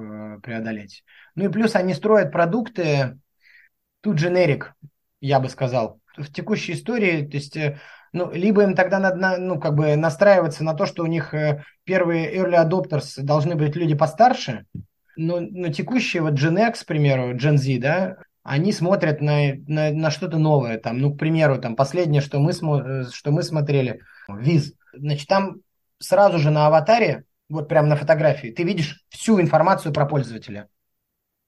преодолеть. 0.42 1.04
Ну 1.34 1.44
и 1.44 1.52
плюс 1.52 1.76
они 1.76 1.92
строят 1.92 2.32
продукты, 2.32 3.18
тут 4.00 4.16
дженерик, 4.16 4.74
я 5.20 5.38
бы 5.38 5.50
сказал. 5.50 6.00
В 6.16 6.32
текущей 6.32 6.72
истории, 6.72 7.26
то 7.26 7.36
есть, 7.36 7.58
ну, 8.12 8.30
либо 8.32 8.62
им 8.62 8.74
тогда 8.74 8.98
надо, 8.98 9.36
ну, 9.38 9.60
как 9.60 9.74
бы 9.74 9.96
настраиваться 9.96 10.64
на 10.64 10.74
то, 10.74 10.86
что 10.86 11.02
у 11.02 11.06
них 11.06 11.34
первые 11.84 12.34
early 12.34 12.56
adopters 12.56 13.22
должны 13.22 13.54
быть 13.54 13.76
люди 13.76 13.94
постарше, 13.94 14.66
но, 15.16 15.40
но 15.40 15.68
текущие, 15.68 16.22
вот 16.22 16.34
Gen 16.34 16.68
X, 16.68 16.84
к 16.84 16.86
примеру, 16.86 17.34
Gen 17.34 17.56
Z, 17.56 17.78
да, 17.80 18.16
они 18.42 18.72
смотрят 18.72 19.20
на, 19.20 19.54
на, 19.66 19.90
на 19.90 20.10
что-то 20.10 20.38
новое, 20.38 20.78
там, 20.78 20.98
ну, 20.98 21.12
к 21.12 21.18
примеру, 21.18 21.58
там, 21.58 21.76
последнее, 21.76 22.22
что 22.22 22.38
мы, 22.38 22.52
что 22.52 23.30
мы 23.30 23.42
смотрели, 23.42 24.00
Виз, 24.28 24.72
значит, 24.94 25.26
там 25.28 25.56
сразу 25.98 26.38
же 26.38 26.50
на 26.50 26.66
аватаре, 26.66 27.24
вот 27.48 27.68
прямо 27.68 27.88
на 27.88 27.96
фотографии, 27.96 28.48
ты 28.48 28.62
видишь 28.62 29.04
всю 29.08 29.40
информацию 29.40 29.92
про 29.92 30.06
пользователя. 30.06 30.68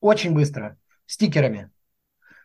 Очень 0.00 0.34
быстро, 0.34 0.76
стикерами. 1.06 1.70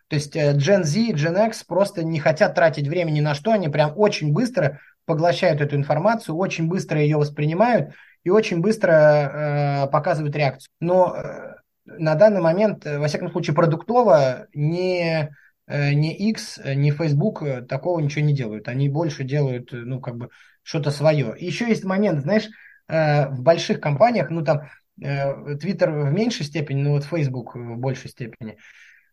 То 0.07 0.15
есть 0.15 0.35
э, 0.35 0.53
Gen 0.53 0.83
Z, 0.83 1.13
Gen 1.13 1.47
X 1.47 1.63
просто 1.63 2.03
не 2.03 2.19
хотят 2.19 2.55
тратить 2.55 2.87
время 2.87 3.11
ни 3.11 3.21
на 3.21 3.33
что, 3.33 3.51
они 3.51 3.69
прям 3.69 3.93
очень 3.95 4.33
быстро 4.33 4.79
поглощают 5.05 5.61
эту 5.61 5.75
информацию, 5.75 6.35
очень 6.35 6.67
быстро 6.67 6.99
ее 6.99 7.17
воспринимают 7.17 7.93
и 8.23 8.29
очень 8.29 8.59
быстро 8.59 8.91
э, 8.91 9.87
показывают 9.91 10.35
реакцию. 10.35 10.69
Но 10.79 11.15
э, 11.15 11.55
на 11.85 12.15
данный 12.15 12.41
момент, 12.41 12.85
э, 12.85 12.97
во 12.97 13.07
всяком 13.07 13.31
случае, 13.31 13.55
продуктово 13.55 14.47
не, 14.53 15.31
э, 15.67 15.93
не 15.93 16.15
X, 16.29 16.59
не 16.63 16.91
Facebook 16.91 17.43
такого 17.67 17.99
ничего 17.99 18.25
не 18.25 18.33
делают. 18.33 18.67
Они 18.67 18.89
больше 18.89 19.23
делают, 19.23 19.69
ну, 19.71 19.99
как 19.99 20.17
бы 20.17 20.29
что-то 20.63 20.91
свое. 20.91 21.35
еще 21.37 21.67
есть 21.67 21.83
момент, 21.83 22.21
знаешь, 22.21 22.49
э, 22.87 23.27
в 23.29 23.41
больших 23.41 23.79
компаниях, 23.79 24.29
ну 24.31 24.43
там 24.43 24.61
э, 25.01 25.55
Twitter 25.55 25.91
в 25.91 26.11
меньшей 26.11 26.45
степени, 26.45 26.81
ну 26.81 26.91
вот 26.91 27.03
Facebook 27.05 27.55
в 27.55 27.77
большей 27.77 28.09
степени, 28.09 28.53
э, 28.53 28.55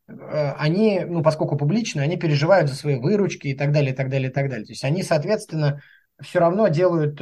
они, 0.08 1.00
ну 1.06 1.22
поскольку 1.22 1.56
публичные, 1.56 2.04
они 2.04 2.16
переживают 2.16 2.68
за 2.68 2.76
свои 2.76 2.96
выручки 2.96 3.48
и 3.48 3.54
так 3.54 3.72
далее, 3.72 3.92
и 3.92 3.96
так 3.96 4.10
далее, 4.10 4.30
и 4.30 4.32
так 4.32 4.48
далее. 4.48 4.66
То 4.66 4.72
есть 4.72 4.84
они, 4.84 5.02
соответственно, 5.02 5.80
все 6.20 6.40
равно 6.40 6.68
делают 6.68 7.20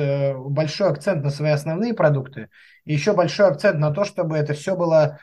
большой 0.50 0.88
акцент 0.88 1.22
на 1.22 1.30
свои 1.30 1.52
основные 1.52 1.94
продукты 1.94 2.48
и 2.84 2.92
еще 2.92 3.12
большой 3.12 3.48
акцент 3.48 3.78
на 3.78 3.92
то, 3.92 4.04
чтобы 4.04 4.36
это 4.36 4.54
все 4.54 4.76
было... 4.76 5.18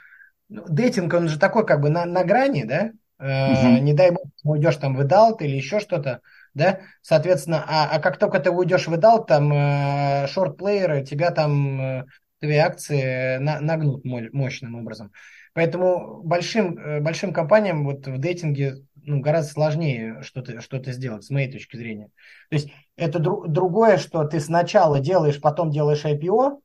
Ну, 0.49 0.63
дейтинг, 0.69 1.13
он 1.13 1.27
же 1.27 1.37
такой 1.37 1.65
как 1.65 1.81
бы 1.81 1.89
на, 1.89 2.05
на 2.05 2.23
грани, 2.23 2.63
да? 2.63 2.91
Uh-huh. 3.19 3.79
Не 3.79 3.93
дай 3.93 4.11
бог, 4.11 4.27
уйдешь 4.43 4.77
там 4.77 4.95
в 4.95 5.03
Эдалт 5.03 5.41
или 5.41 5.55
еще 5.55 5.79
что-то 5.79 6.21
да, 6.57 6.79
соответственно, 7.01 7.63
а, 7.67 7.87
а 7.91 7.99
как 7.99 8.17
только 8.17 8.39
ты 8.39 8.49
уйдешь 8.49 8.87
в 8.87 8.95
Эдал, 8.95 9.23
там 9.23 9.53
э, 9.53 10.27
шорт-плееры 10.27 11.05
тебя 11.05 11.29
там, 11.29 11.79
э, 11.79 12.05
твои 12.39 12.57
акции 12.57 13.37
на, 13.37 13.59
нагнут 13.59 14.03
мощным 14.03 14.75
образом. 14.75 15.11
Поэтому 15.57 16.21
большим, 16.21 16.77
э, 16.77 16.99
большим 16.99 17.33
компаниям 17.33 17.83
вот 17.83 18.05
в 18.05 18.19
дейтинге 18.19 18.85
ну, 18.93 19.21
гораздо 19.21 19.53
сложнее 19.53 20.21
что-то 20.21 20.61
что 20.61 20.79
сделать, 20.91 21.23
с 21.23 21.31
моей 21.31 21.51
точки 21.51 21.77
зрения. 21.77 22.11
То 22.51 22.57
есть 22.57 22.69
это 22.95 23.17
дру, 23.17 23.47
другое, 23.47 23.97
что 23.97 24.23
ты 24.25 24.39
сначала 24.39 24.99
делаешь, 24.99 25.41
потом 25.41 25.71
делаешь 25.71 26.05
IPO, 26.05 26.59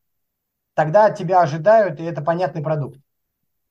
тогда 0.74 1.08
тебя 1.08 1.40
ожидают, 1.40 2.00
и 2.00 2.04
это 2.04 2.20
понятный 2.20 2.62
продукт. 2.62 2.98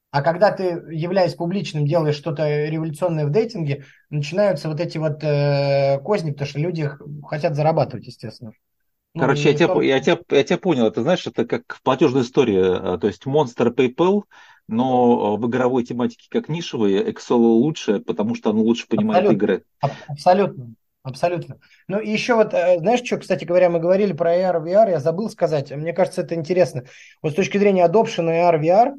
А 0.09 0.23
когда 0.23 0.51
ты, 0.51 0.81
являясь 0.89 1.35
публичным, 1.35 1.85
делаешь 1.85 2.15
что-то 2.15 2.65
революционное 2.65 3.27
в 3.27 3.29
дейтинге, 3.29 3.85
начинаются 4.09 4.69
вот 4.69 4.79
эти 4.79 4.97
вот 4.97 5.23
э, 5.23 5.99
козни, 5.99 6.31
потому 6.31 6.49
что 6.49 6.57
люди 6.59 6.89
хотят 7.27 7.53
зарабатывать, 7.53 8.07
естественно. 8.07 8.53
Ну, 9.13 9.21
Короче, 9.21 9.51
я, 9.51 9.55
тебя, 9.55 9.81
я, 9.83 9.99
тебя, 9.99 10.17
я 10.29 10.43
тебя 10.43 10.57
понял. 10.57 10.87
Это 10.87 11.03
знаешь, 11.03 11.27
это 11.27 11.45
как 11.45 11.75
в 11.75 11.83
платежной 11.83 12.23
истории. 12.23 12.95
Э, 12.95 12.97
то 12.97 13.07
есть 13.07 13.25
монстр 13.25 13.67
PayPal, 13.67 14.23
но 14.67 15.35
в 15.37 15.47
игровой 15.47 15.83
тематике 15.83 16.27
как 16.29 16.49
нишевые, 16.49 17.03
Excel 17.11 17.35
лучше, 17.35 17.99
потому 17.99 18.35
что 18.35 18.51
оно 18.51 18.61
лучше 18.61 18.87
понимает 18.87 19.23
абсолютно, 19.23 19.45
игры. 19.45 19.63
Абсолютно. 20.07 20.73
Абсолютно. 21.03 21.57
Ну 21.87 21.99
и 21.99 22.11
еще 22.11 22.35
вот, 22.35 22.53
э, 22.53 22.77
знаешь, 22.77 23.01
что, 23.03 23.17
кстати 23.17 23.43
говоря, 23.43 23.71
мы 23.71 23.79
говорили 23.79 24.13
про 24.13 24.35
AR, 24.35 24.63
VR, 24.63 24.91
я 24.91 24.99
забыл 24.99 25.29
сказать, 25.31 25.71
мне 25.71 25.93
кажется, 25.93 26.21
это 26.21 26.35
интересно. 26.35 26.83
Вот 27.23 27.31
с 27.31 27.35
точки 27.35 27.57
зрения 27.57 27.87
adoption 27.87 28.27
AR, 28.29 28.61
VR, 28.61 28.93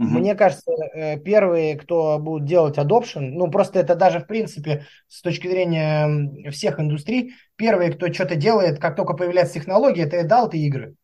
Угу. 0.00 0.08
Мне 0.08 0.34
кажется, 0.34 0.72
э, 0.94 1.18
первые, 1.18 1.76
кто 1.76 2.18
будут 2.18 2.46
делать 2.46 2.78
adoption, 2.78 3.32
ну 3.32 3.50
просто 3.50 3.80
это 3.80 3.94
даже 3.94 4.20
в 4.20 4.26
принципе 4.26 4.86
с 5.08 5.20
точки 5.20 5.46
зрения 5.46 6.50
всех 6.50 6.80
индустрий, 6.80 7.34
первые, 7.56 7.92
кто 7.92 8.10
что-то 8.10 8.34
делает, 8.34 8.78
как 8.78 8.96
только 8.96 9.12
появляется 9.12 9.56
технология, 9.56 10.04
это 10.04 10.22
adult 10.22 10.52
игры. 10.52 10.94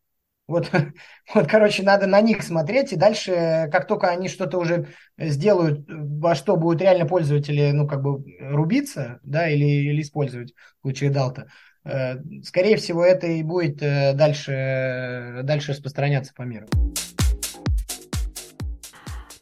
Вот, 0.47 0.71
вот, 1.33 1.47
короче, 1.47 1.83
надо 1.83 2.07
на 2.07 2.21
них 2.21 2.41
смотреть, 2.41 2.93
и 2.93 2.97
дальше, 2.97 3.69
как 3.71 3.87
только 3.87 4.07
они 4.07 4.29
что-то 4.29 4.57
уже 4.57 4.87
сделают, 5.17 5.85
во 5.87 6.35
что 6.35 6.55
будут 6.55 6.81
реально 6.81 7.05
пользователи, 7.05 7.71
ну, 7.71 7.87
как 7.87 8.01
бы 8.01 8.23
рубиться, 8.39 9.19
да, 9.23 9.49
или, 9.49 9.65
или 9.65 10.01
использовать 10.01 10.53
в 10.79 10.81
случае 10.81 11.09
Далта, 11.09 11.47
э, 11.83 12.15
скорее 12.43 12.77
всего, 12.77 13.03
это 13.03 13.27
и 13.27 13.43
будет 13.43 13.81
э, 13.81 14.13
дальше, 14.13 15.41
дальше 15.43 15.71
распространяться 15.71 16.33
по 16.33 16.43
миру. 16.43 16.67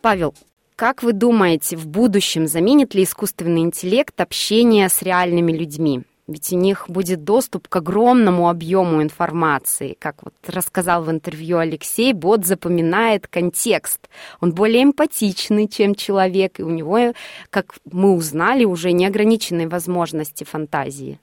Павел, 0.01 0.33
как 0.75 1.03
вы 1.03 1.13
думаете, 1.13 1.77
в 1.77 1.87
будущем 1.87 2.47
заменит 2.47 2.93
ли 2.95 3.03
искусственный 3.03 3.61
интеллект 3.61 4.19
общение 4.19 4.89
с 4.89 5.01
реальными 5.01 5.51
людьми? 5.51 6.03
Ведь 6.27 6.51
у 6.51 6.57
них 6.57 6.85
будет 6.89 7.23
доступ 7.23 7.67
к 7.67 7.75
огромному 7.75 8.49
объему 8.49 9.03
информации. 9.03 9.95
Как 9.99 10.23
вот 10.23 10.33
рассказал 10.47 11.03
в 11.03 11.11
интервью 11.11 11.59
Алексей, 11.59 12.13
бот 12.13 12.45
запоминает 12.45 13.27
контекст. 13.27 14.09
Он 14.41 14.51
более 14.51 14.83
эмпатичный, 14.83 15.67
чем 15.67 15.93
человек, 15.93 16.59
и 16.59 16.63
у 16.63 16.69
него, 16.69 17.13
как 17.51 17.75
мы 17.91 18.15
узнали, 18.15 18.65
уже 18.65 18.91
неограниченные 18.91 19.67
возможности 19.67 20.43
фантазии. 20.43 21.19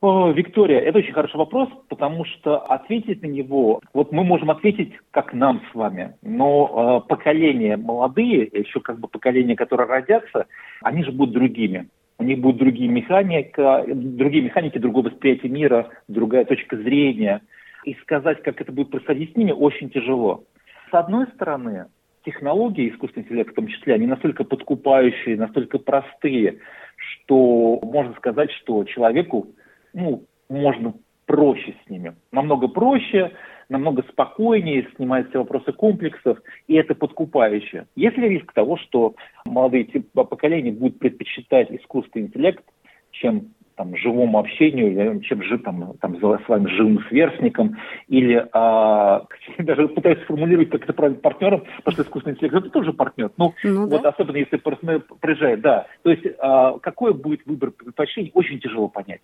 О, 0.00 0.30
Виктория, 0.30 0.80
это 0.80 0.98
очень 0.98 1.12
хороший 1.12 1.36
вопрос, 1.36 1.68
потому 1.90 2.24
что 2.24 2.56
ответить 2.56 3.20
на 3.20 3.26
него, 3.26 3.82
вот 3.92 4.12
мы 4.12 4.24
можем 4.24 4.50
ответить 4.50 4.94
как 5.10 5.34
нам 5.34 5.60
с 5.70 5.74
вами, 5.74 6.14
но 6.22 7.02
э, 7.04 7.08
поколения 7.08 7.76
молодые, 7.76 8.48
еще 8.50 8.80
как 8.80 8.98
бы 8.98 9.08
поколения, 9.08 9.56
которые 9.56 9.86
родятся, 9.86 10.46
они 10.80 11.04
же 11.04 11.12
будут 11.12 11.34
другими. 11.34 11.88
У 12.20 12.22
них 12.22 12.38
будут 12.38 12.58
другие 12.58 12.90
механики, 12.90 13.54
другие 13.94 14.44
механики, 14.44 14.76
другое 14.76 15.04
восприятие 15.04 15.50
мира, 15.50 15.88
другая 16.06 16.44
точка 16.44 16.76
зрения. 16.76 17.40
И 17.84 17.94
сказать, 18.02 18.42
как 18.42 18.60
это 18.60 18.70
будет 18.70 18.90
происходить 18.90 19.32
с 19.32 19.36
ними, 19.36 19.52
очень 19.52 19.88
тяжело. 19.88 20.44
С 20.90 20.94
одной 20.94 21.28
стороны, 21.28 21.86
технологии 22.26 22.90
искусственного 22.90 23.26
интеллекта 23.26 23.52
в 23.52 23.54
том 23.54 23.68
числе, 23.68 23.94
они 23.94 24.06
настолько 24.06 24.44
подкупающие, 24.44 25.38
настолько 25.38 25.78
простые, 25.78 26.58
что 26.96 27.80
можно 27.82 28.12
сказать, 28.16 28.50
что 28.52 28.84
человеку 28.84 29.48
ну, 29.94 30.24
можно 30.50 30.92
проще 31.24 31.74
с 31.86 31.88
ними. 31.88 32.16
Намного 32.32 32.68
проще, 32.68 33.32
намного 33.70 34.02
спокойнее, 34.10 34.88
снимает 34.96 35.28
все 35.30 35.38
вопросы 35.38 35.72
комплексов, 35.72 36.38
и 36.66 36.74
это 36.74 36.94
подкупающе. 36.94 37.86
Есть 37.96 38.18
ли 38.18 38.28
риск 38.28 38.52
того, 38.52 38.76
что 38.76 39.14
молодые 39.46 39.86
поколения 40.12 40.72
будут 40.72 40.98
предпочитать 40.98 41.70
искусственный 41.70 42.26
интеллект, 42.26 42.64
чем 43.12 43.52
там, 43.80 43.96
живому 43.96 44.38
общению, 44.38 45.20
чем 45.22 45.42
же 45.42 45.56
там, 45.58 45.94
там 46.02 46.14
с 46.20 46.48
вами 46.48 46.68
живым 46.68 47.02
сверстником, 47.08 47.78
или 48.08 48.46
а, 48.52 49.24
даже 49.58 49.88
пытаюсь 49.88 50.20
сформулировать, 50.24 50.68
как 50.68 50.84
это 50.84 50.92
правильно 50.92 51.18
партнером, 51.18 51.62
потому 51.78 51.94
что 51.94 52.02
искусственный 52.02 52.34
интеллект 52.34 52.56
это 52.56 52.68
тоже 52.68 52.92
партнер. 52.92 53.30
Ну, 53.38 53.54
ну 53.64 53.86
вот 53.86 54.02
да. 54.02 54.10
особенно 54.10 54.36
если 54.36 54.58
приезжает, 54.58 55.62
да. 55.62 55.86
То 56.02 56.10
есть 56.10 56.26
а, 56.40 56.78
какой 56.80 57.14
будет 57.14 57.46
выбор 57.46 57.70
предпочтений, 57.70 58.30
очень 58.34 58.60
тяжело 58.60 58.88
понять. 58.88 59.22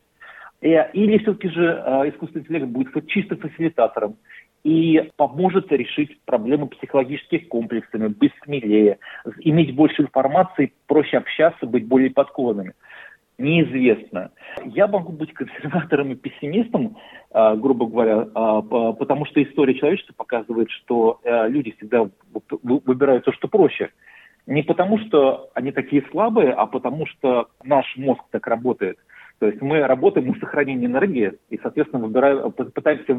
Э, 0.61 0.90
или 0.92 1.19
все-таки 1.19 1.49
же 1.49 1.83
а, 1.85 2.09
искусственный 2.09 2.42
интеллект 2.42 2.66
будет 2.66 3.09
чисто 3.09 3.37
фасилитатором 3.37 4.16
и 4.64 5.11
поможет 5.16 5.71
решить 5.71 6.19
проблемы 6.25 6.66
психологических 6.66 7.49
комплексами, 7.49 8.09
быть 8.09 8.33
смелее, 8.45 8.99
иметь 9.40 9.75
больше 9.75 10.03
информации, 10.03 10.73
проще 10.87 11.19
общаться, 11.19 11.66
быть 11.66 11.87
более 11.87 12.11
подкованными 12.11 12.73
неизвестно. 13.38 14.31
Я 14.64 14.87
могу 14.87 15.12
быть 15.12 15.33
консерватором 15.35 16.12
и 16.12 16.16
пессимистом, 16.16 16.97
а, 17.31 17.55
грубо 17.55 17.87
говоря, 17.87 18.29
а, 18.35 18.62
потому 18.92 19.27
что 19.27 19.42
история 19.42 19.75
человечества 19.75 20.14
показывает, 20.16 20.71
что 20.71 21.21
э, 21.23 21.49
люди 21.49 21.73
всегда 21.73 22.09
выбирают 22.62 23.25
то, 23.25 23.33
что 23.33 23.49
проще. 23.49 23.90
Не 24.47 24.62
потому, 24.62 24.99
что 24.99 25.51
они 25.55 25.73
такие 25.73 26.03
слабые, 26.11 26.53
а 26.53 26.66
потому, 26.66 27.07
что 27.07 27.49
наш 27.64 27.85
мозг 27.97 28.23
так 28.31 28.47
работает. 28.47 28.99
То 29.38 29.46
есть 29.46 29.61
мы 29.61 29.81
работаем 29.81 30.29
на 30.29 30.35
сохранении 30.35 30.87
энергии 30.87 31.33
и, 31.51 31.59
соответственно, 31.59 32.07
выбираем, 32.07 32.53
пытаемся 32.53 33.18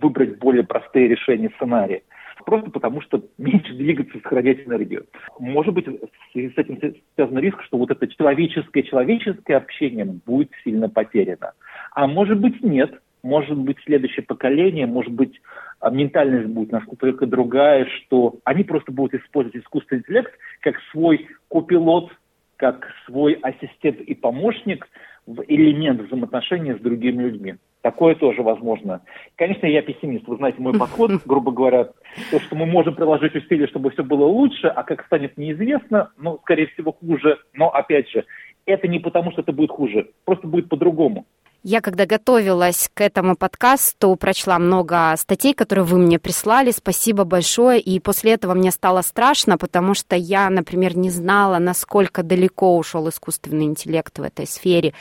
выбрать 0.00 0.38
более 0.38 0.64
простые 0.64 1.08
решения 1.08 1.50
сценария 1.56 2.02
просто 2.44 2.70
потому, 2.70 3.00
что 3.00 3.22
меньше 3.38 3.74
двигаться, 3.74 4.18
сохранять 4.18 4.66
энергию. 4.66 5.06
Может 5.38 5.74
быть, 5.74 5.86
с 5.86 6.34
этим 6.34 6.94
связан 7.14 7.38
риск, 7.38 7.62
что 7.62 7.78
вот 7.78 7.90
это 7.90 8.06
человеческое 8.08 8.82
человеческое 8.82 9.56
общение 9.56 10.04
будет 10.04 10.50
сильно 10.64 10.88
потеряно. 10.88 11.52
А 11.92 12.06
может 12.06 12.38
быть, 12.38 12.62
нет. 12.62 13.00
Может 13.22 13.56
быть, 13.58 13.76
следующее 13.84 14.24
поколение, 14.24 14.86
может 14.86 15.12
быть, 15.12 15.42
а, 15.80 15.90
ментальность 15.90 16.48
будет 16.48 16.72
настолько 16.72 17.26
другая, 17.26 17.84
что 17.84 18.36
они 18.44 18.64
просто 18.64 18.92
будут 18.92 19.20
использовать 19.20 19.62
искусственный 19.62 20.00
интеллект 20.00 20.32
как 20.60 20.76
свой 20.90 21.28
копилот, 21.48 22.10
как 22.56 22.88
свой 23.04 23.34
ассистент 23.34 24.00
и 24.00 24.14
помощник 24.14 24.88
в 25.26 25.42
элемент 25.46 26.00
взаимоотношения 26.00 26.76
с 26.76 26.80
другими 26.80 27.22
людьми. 27.22 27.54
Такое 27.82 28.14
тоже 28.14 28.42
возможно. 28.42 29.00
Конечно, 29.36 29.66
я 29.66 29.80
пессимист. 29.82 30.26
Вы 30.28 30.36
знаете 30.36 30.60
мой 30.60 30.78
подход, 30.78 31.12
грубо 31.24 31.50
говоря, 31.50 31.90
то, 32.30 32.40
что 32.40 32.56
мы 32.56 32.66
можем 32.66 32.94
приложить 32.94 33.34
усилия, 33.34 33.66
чтобы 33.68 33.90
все 33.90 34.04
было 34.04 34.24
лучше, 34.24 34.66
а 34.66 34.82
как 34.82 35.04
станет 35.06 35.38
неизвестно, 35.38 36.10
ну, 36.18 36.38
скорее 36.42 36.66
всего, 36.66 36.92
хуже. 36.92 37.38
Но, 37.54 37.70
опять 37.70 38.10
же, 38.10 38.24
это 38.66 38.86
не 38.86 38.98
потому, 38.98 39.32
что 39.32 39.40
это 39.40 39.52
будет 39.52 39.70
хуже, 39.70 40.10
просто 40.24 40.46
будет 40.46 40.68
по-другому. 40.68 41.26
Я, 41.62 41.82
когда 41.82 42.06
готовилась 42.06 42.90
к 42.94 43.02
этому 43.02 43.36
подкасту, 43.36 44.16
прочла 44.16 44.58
много 44.58 45.14
статей, 45.18 45.52
которые 45.52 45.84
вы 45.84 45.98
мне 45.98 46.18
прислали. 46.18 46.70
Спасибо 46.70 47.24
большое. 47.24 47.80
И 47.80 48.00
после 48.00 48.32
этого 48.32 48.54
мне 48.54 48.70
стало 48.70 49.02
страшно, 49.02 49.58
потому 49.58 49.92
что 49.92 50.16
я, 50.16 50.48
например, 50.48 50.96
не 50.96 51.10
знала, 51.10 51.58
насколько 51.58 52.22
далеко 52.22 52.78
ушел 52.78 53.10
искусственный 53.10 53.66
интеллект 53.66 54.18
в 54.18 54.22
этой 54.22 54.46
сфере. 54.46 54.94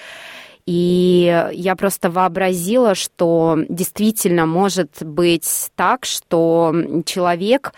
И 0.66 1.50
я 1.54 1.76
просто 1.78 2.12
вообразила, 2.12 2.94
что 2.94 3.58
действительно 3.70 4.46
может 4.46 5.02
быть 5.02 5.72
так, 5.76 6.04
что 6.04 6.76
человек 7.06 7.74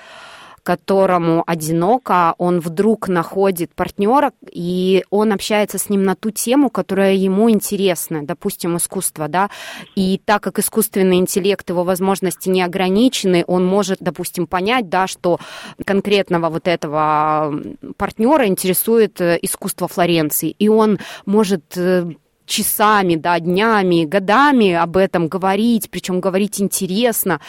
которому 0.63 1.43
одиноко, 1.47 2.35
он 2.37 2.59
вдруг 2.59 3.07
находит 3.07 3.73
партнера, 3.73 4.31
и 4.51 5.03
он 5.09 5.31
общается 5.31 5.77
с 5.77 5.89
ним 5.89 6.03
на 6.03 6.15
ту 6.15 6.31
тему, 6.31 6.69
которая 6.69 7.13
ему 7.13 7.49
интересна, 7.49 8.25
допустим, 8.25 8.77
искусство, 8.77 9.27
да, 9.27 9.49
и 9.95 10.21
так 10.23 10.43
как 10.43 10.59
искусственный 10.59 11.17
интеллект, 11.17 11.69
его 11.69 11.83
возможности 11.83 12.49
не 12.49 12.61
ограничены, 12.61 13.43
он 13.47 13.65
может, 13.65 13.99
допустим, 14.01 14.47
понять, 14.47 14.89
да, 14.89 15.07
что 15.07 15.39
конкретного 15.85 16.49
вот 16.49 16.67
этого 16.67 17.53
партнера 17.97 18.47
интересует 18.47 19.19
э, 19.21 19.39
искусство 19.41 19.87
Флоренции, 19.87 20.55
и 20.57 20.67
он 20.67 20.99
может 21.25 21.77
э, 21.77 22.11
часами, 22.45 23.15
да, 23.15 23.39
днями, 23.39 24.05
годами 24.05 24.73
об 24.73 24.97
этом 24.97 25.27
говорить, 25.27 25.89
причем 25.89 26.19
говорить 26.19 26.61
интересно. 26.61 27.39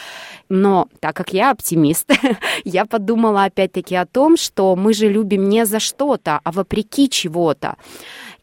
Но 0.49 0.87
так 0.99 1.15
как 1.15 1.33
я 1.33 1.51
оптимист, 1.51 2.11
я 2.63 2.85
подумала 2.85 3.45
опять-таки 3.45 3.95
о 3.95 4.05
том, 4.05 4.37
что 4.37 4.75
мы 4.75 4.93
же 4.93 5.09
любим 5.09 5.49
не 5.49 5.65
за 5.65 5.79
что-то, 5.79 6.39
а 6.43 6.51
вопреки 6.51 7.09
чего-то. 7.09 7.75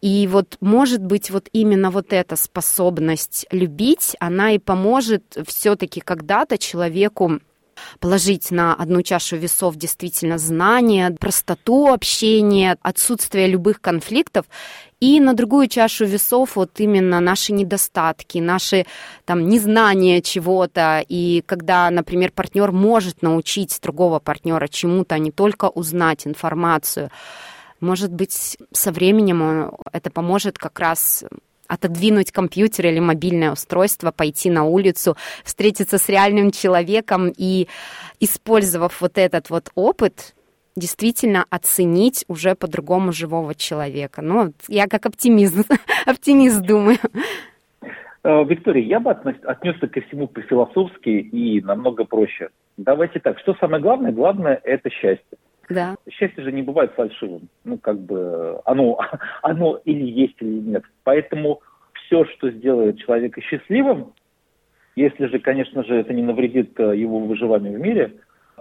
И 0.01 0.27
вот, 0.29 0.57
может 0.61 1.03
быть, 1.03 1.31
вот 1.31 1.49
именно 1.53 1.91
вот 1.91 2.13
эта 2.13 2.37
способность 2.37 3.47
любить, 3.51 4.17
она 4.19 4.53
и 4.53 4.59
поможет 4.59 5.37
все-таки 5.47 6.01
когда-то 6.01 6.57
человеку 6.57 7.41
положить 7.99 8.51
на 8.51 8.75
одну 8.75 9.03
чашу 9.03 9.37
весов 9.37 9.77
действительно 9.77 10.39
знания, 10.39 11.11
простоту 11.19 11.89
общения, 11.89 12.77
отсутствие 12.83 13.47
любых 13.47 13.81
конфликтов, 13.81 14.47
и 15.01 15.19
на 15.19 15.33
другую 15.33 15.67
чашу 15.69 16.05
весов 16.05 16.57
вот 16.57 16.79
именно 16.79 17.21
наши 17.21 17.53
недостатки, 17.53 18.39
наши 18.39 18.85
там 19.25 19.49
незнания 19.49 20.21
чего-то, 20.21 21.03
и 21.09 21.43
когда, 21.47 21.91
например, 21.91 22.33
партнер 22.33 22.71
может 22.71 23.23
научить 23.23 23.79
другого 23.83 24.19
партнера 24.19 24.69
чему-то, 24.69 25.15
а 25.15 25.19
не 25.19 25.31
только 25.31 25.69
узнать 25.69 26.27
информацию, 26.27 27.11
может 27.81 28.13
быть, 28.13 28.59
со 28.73 28.93
временем 28.93 29.73
это 29.91 30.11
поможет 30.11 30.59
как 30.59 30.79
раз 30.79 31.25
отодвинуть 31.71 32.33
компьютер 32.33 32.87
или 32.87 32.99
мобильное 32.99 33.53
устройство, 33.53 34.11
пойти 34.11 34.51
на 34.51 34.65
улицу, 34.65 35.17
встретиться 35.45 35.99
с 35.99 36.09
реальным 36.09 36.51
человеком 36.51 37.33
и, 37.37 37.69
использовав 38.19 39.01
вот 39.01 39.17
этот 39.17 39.51
вот 39.51 39.71
опыт, 39.77 40.35
действительно 40.77 41.45
оценить 41.51 42.25
уже 42.29 42.55
по-другому 42.55 43.13
живого 43.13 43.55
человека. 43.55 44.23
Ну, 44.23 44.53
я 44.69 44.87
как 44.89 45.07
оптимист, 45.07 45.71
оптимист 46.07 46.61
думаю. 46.63 46.99
Э, 48.25 48.45
Виктория, 48.45 48.85
я 48.85 49.01
бы 49.01 49.11
отнесся 49.11 49.87
ко 49.87 50.01
всему 50.03 50.27
по-философски 50.27 51.09
и 51.09 51.61
намного 51.61 52.05
проще. 52.05 52.49
Давайте 52.77 53.21
так, 53.21 53.39
что 53.39 53.55
самое 53.61 53.83
главное? 53.83 54.13
Главное– 54.13 54.61
это 54.65 54.91
счастье. 54.91 55.39
Да. 55.71 55.95
Счастье 56.11 56.43
же 56.45 56.53
не 56.53 56.63
бывает 56.63 56.93
фальшивым. 56.95 57.49
Ну, 57.65 57.79
как 57.79 57.99
бы 57.99 58.61
оно, 58.65 58.99
оно 59.43 59.81
или 59.85 60.05
есть, 60.05 60.37
или 60.41 60.61
нет. 60.61 60.85
Поэтому 61.05 61.63
все, 61.95 62.25
что 62.27 62.51
сделает 62.51 62.99
человека 62.99 63.41
счастливым, 63.41 64.13
если 64.97 65.27
же, 65.27 65.39
конечно 65.39 65.85
же, 65.85 65.95
это 65.95 66.13
не 66.13 66.23
навредит 66.23 66.79
э, 66.79 66.97
его 66.97 67.21
выживанию 67.21 67.79
в 67.79 67.81
мире, 67.81 68.13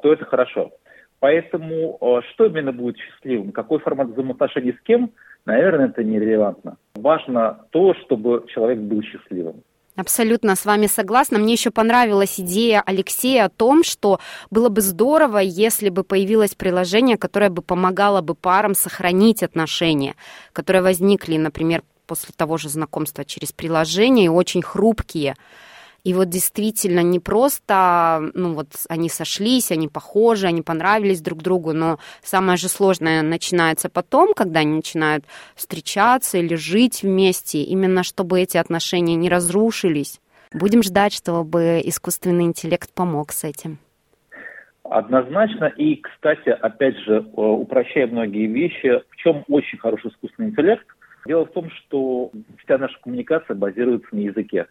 то 0.01 0.13
это 0.13 0.25
хорошо. 0.25 0.71
Поэтому 1.19 1.97
э, 1.99 2.21
что 2.29 2.45
именно 2.45 2.71
будет 2.71 2.97
счастливым, 2.97 3.51
какой 3.51 3.79
формат 3.79 4.09
взаимоотношений 4.09 4.73
с 4.73 4.81
кем, 4.83 5.11
наверное, 5.45 5.87
это 5.87 6.03
нерелевантно. 6.03 6.77
Важно 6.95 7.65
то, 7.71 7.93
чтобы 7.95 8.45
человек 8.47 8.79
был 8.79 9.01
счастливым. 9.01 9.63
Абсолютно 9.95 10.55
с 10.55 10.65
вами 10.65 10.87
согласна. 10.87 11.39
Мне 11.39 11.53
еще 11.53 11.71
понравилась 11.71 12.39
идея 12.39 12.81
Алексея 12.85 13.45
о 13.45 13.49
том, 13.49 13.83
что 13.83 14.19
было 14.49 14.69
бы 14.69 14.81
здорово, 14.81 15.39
если 15.39 15.89
бы 15.89 16.03
появилось 16.03 16.55
приложение, 16.55 17.17
которое 17.17 17.49
бы 17.49 17.61
помогало 17.61 18.21
бы 18.21 18.33
парам 18.33 18.75
сохранить 18.75 19.43
отношения, 19.43 20.15
которые 20.53 20.81
возникли, 20.83 21.37
например, 21.37 21.83
после 22.07 22.33
того 22.35 22.57
же 22.57 22.69
знакомства 22.69 23.25
через 23.25 23.51
приложение, 23.51 24.25
и 24.25 24.29
очень 24.29 24.61
хрупкие. 24.61 25.35
И 26.03 26.13
вот 26.13 26.29
действительно 26.29 27.01
не 27.01 27.19
просто, 27.19 28.31
ну 28.33 28.53
вот 28.53 28.67
они 28.87 29.09
сошлись, 29.09 29.71
они 29.71 29.87
похожи, 29.87 30.47
они 30.47 30.61
понравились 30.61 31.21
друг 31.21 31.41
другу, 31.41 31.73
но 31.73 31.99
самое 32.21 32.57
же 32.57 32.67
сложное 32.67 33.21
начинается 33.21 33.89
потом, 33.89 34.33
когда 34.33 34.61
они 34.61 34.75
начинают 34.75 35.25
встречаться 35.55 36.37
или 36.37 36.55
жить 36.55 37.03
вместе, 37.03 37.61
именно 37.63 38.03
чтобы 38.03 38.39
эти 38.41 38.57
отношения 38.57 39.15
не 39.15 39.29
разрушились. 39.29 40.19
Будем 40.53 40.81
ждать, 40.81 41.13
чтобы 41.13 41.81
искусственный 41.83 42.45
интеллект 42.45 42.91
помог 42.93 43.31
с 43.31 43.43
этим. 43.43 43.77
Однозначно. 44.83 45.65
И, 45.65 45.97
кстати, 45.97 46.49
опять 46.49 46.97
же, 46.99 47.17
э, 47.17 47.21
упрощая 47.35 48.07
многие 48.07 48.47
вещи, 48.47 49.03
в 49.09 49.15
чем 49.17 49.43
очень 49.47 49.77
хороший 49.77 50.09
искусственный 50.09 50.49
интеллект? 50.49 50.85
Дело 51.27 51.45
в 51.45 51.51
том, 51.51 51.69
что 51.69 52.31
вся 52.63 52.79
наша 52.79 52.97
коммуникация 53.03 53.55
базируется 53.55 54.07
на 54.11 54.19
языке. 54.19 54.65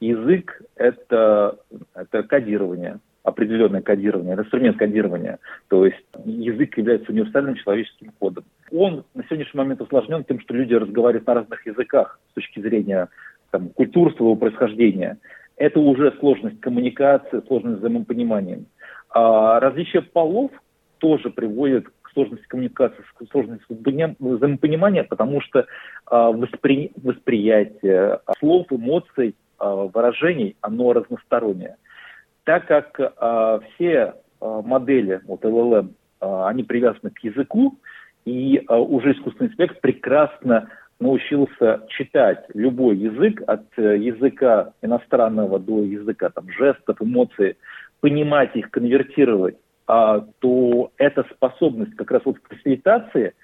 Язык 0.00 0.62
это, 0.76 1.58
это 1.94 2.22
кодирование, 2.22 2.98
определенное 3.22 3.80
кодирование, 3.80 4.34
это 4.34 4.42
инструмент 4.42 4.76
кодирования. 4.76 5.38
То 5.68 5.86
есть 5.86 6.04
язык 6.24 6.76
является 6.76 7.12
универсальным 7.12 7.56
человеческим 7.56 8.12
кодом. 8.18 8.44
Он 8.70 9.04
на 9.14 9.24
сегодняшний 9.24 9.58
момент 9.58 9.80
усложнен 9.80 10.24
тем, 10.24 10.40
что 10.40 10.54
люди 10.54 10.74
разговаривают 10.74 11.26
на 11.26 11.34
разных 11.34 11.66
языках 11.66 12.20
с 12.30 12.34
точки 12.34 12.60
зрения 12.60 13.08
там, 13.50 13.70
культур 13.70 14.14
своего 14.14 14.36
происхождения. 14.36 15.18
Это 15.56 15.80
уже 15.80 16.12
сложность 16.18 16.60
коммуникации, 16.60 17.42
сложность 17.46 17.78
взаимопонимания. 17.78 18.64
А 19.08 19.58
различие 19.60 20.02
полов 20.02 20.50
тоже 20.98 21.30
приводит 21.30 21.88
к 22.02 22.10
сложность 22.12 22.46
коммуникации, 22.46 23.02
сложность 23.30 23.64
взаимопонимания, 23.68 25.04
потому 25.04 25.40
что 25.40 25.66
а, 26.06 26.30
воспри... 26.30 26.92
восприятие 27.02 28.20
слов, 28.38 28.66
эмоций, 28.70 29.34
выражений, 29.58 30.56
оно 30.60 30.92
разностороннее. 30.92 31.76
Так 32.44 32.66
как 32.66 33.00
а, 33.00 33.60
все 33.60 34.14
модели, 34.40 35.20
вот 35.26 35.44
LLM, 35.44 35.94
они 36.20 36.62
привязаны 36.62 37.10
к 37.10 37.18
языку, 37.20 37.78
и 38.24 38.62
уже 38.68 39.12
искусственный 39.12 39.50
интеллект 39.50 39.80
прекрасно 39.80 40.68
научился 41.00 41.82
читать 41.88 42.44
любой 42.54 42.96
язык, 42.96 43.42
от 43.46 43.66
э, 43.76 43.98
языка 43.98 44.72
иностранного 44.82 45.58
до 45.58 45.82
языка 45.82 46.30
там, 46.30 46.50
жестов, 46.50 47.00
эмоций, 47.00 47.56
понимать 48.00 48.54
их, 48.56 48.70
конвертировать, 48.70 49.56
а, 49.86 50.24
то 50.40 50.90
эта 50.96 51.24
способность 51.34 51.94
как 51.96 52.10
раз 52.10 52.22
вот 52.24 52.38
к 52.38 52.48
фасилитации, 52.48 53.34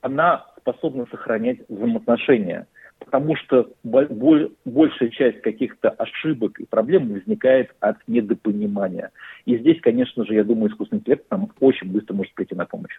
она 0.00 0.46
способна 0.58 1.06
сохранять 1.10 1.58
взаимоотношения. 1.68 2.66
Потому 2.98 3.36
что 3.36 3.70
большая 3.82 5.08
часть 5.10 5.40
каких-то 5.40 5.88
ошибок 5.90 6.60
и 6.60 6.66
проблем 6.66 7.12
возникает 7.12 7.74
от 7.80 7.96
недопонимания. 8.06 9.10
И 9.46 9.56
здесь, 9.56 9.80
конечно 9.80 10.24
же, 10.26 10.34
я 10.34 10.44
думаю, 10.44 10.70
искусственный 10.70 11.00
интеллект 11.00 11.24
нам 11.30 11.50
очень 11.60 11.90
быстро 11.90 12.14
может 12.14 12.34
прийти 12.34 12.54
на 12.54 12.66
помощь. 12.66 12.98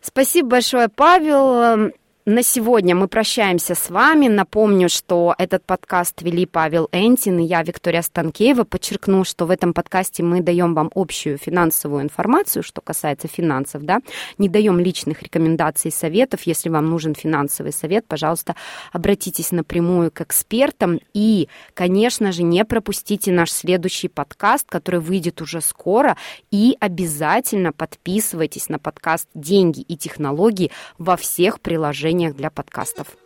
Спасибо 0.00 0.50
большое, 0.50 0.88
Павел. 0.94 1.92
На 2.28 2.42
сегодня 2.42 2.96
мы 2.96 3.06
прощаемся 3.06 3.76
с 3.76 3.88
вами. 3.88 4.26
Напомню, 4.26 4.88
что 4.88 5.36
этот 5.38 5.64
подкаст 5.64 6.22
вели 6.22 6.44
Павел 6.44 6.88
Энтин 6.90 7.38
и 7.38 7.44
я, 7.44 7.62
Виктория 7.62 8.02
Станкеева. 8.02 8.64
Подчеркну, 8.64 9.22
что 9.22 9.46
в 9.46 9.50
этом 9.52 9.72
подкасте 9.72 10.24
мы 10.24 10.40
даем 10.40 10.74
вам 10.74 10.90
общую 10.96 11.38
финансовую 11.38 12.02
информацию, 12.02 12.64
что 12.64 12.80
касается 12.80 13.28
финансов, 13.28 13.84
да, 13.84 14.00
не 14.38 14.48
даем 14.48 14.80
личных 14.80 15.22
рекомендаций 15.22 15.90
и 15.90 15.94
советов. 15.94 16.42
Если 16.46 16.68
вам 16.68 16.90
нужен 16.90 17.14
финансовый 17.14 17.72
совет, 17.72 18.08
пожалуйста, 18.08 18.56
обратитесь 18.92 19.52
напрямую 19.52 20.10
к 20.10 20.20
экспертам. 20.22 20.98
И, 21.14 21.48
конечно 21.74 22.32
же, 22.32 22.42
не 22.42 22.64
пропустите 22.64 23.30
наш 23.30 23.52
следующий 23.52 24.08
подкаст, 24.08 24.66
который 24.68 24.98
выйдет 24.98 25.40
уже 25.40 25.60
скоро. 25.60 26.16
И 26.50 26.76
обязательно 26.80 27.72
подписывайтесь 27.72 28.68
на 28.68 28.80
подкаст 28.80 29.28
«Деньги 29.34 29.82
и 29.82 29.96
технологии» 29.96 30.72
во 30.98 31.16
всех 31.16 31.60
приложениях 31.60 32.15
приложениях 32.16 32.34
для 32.34 32.50
подкастов. 32.50 33.25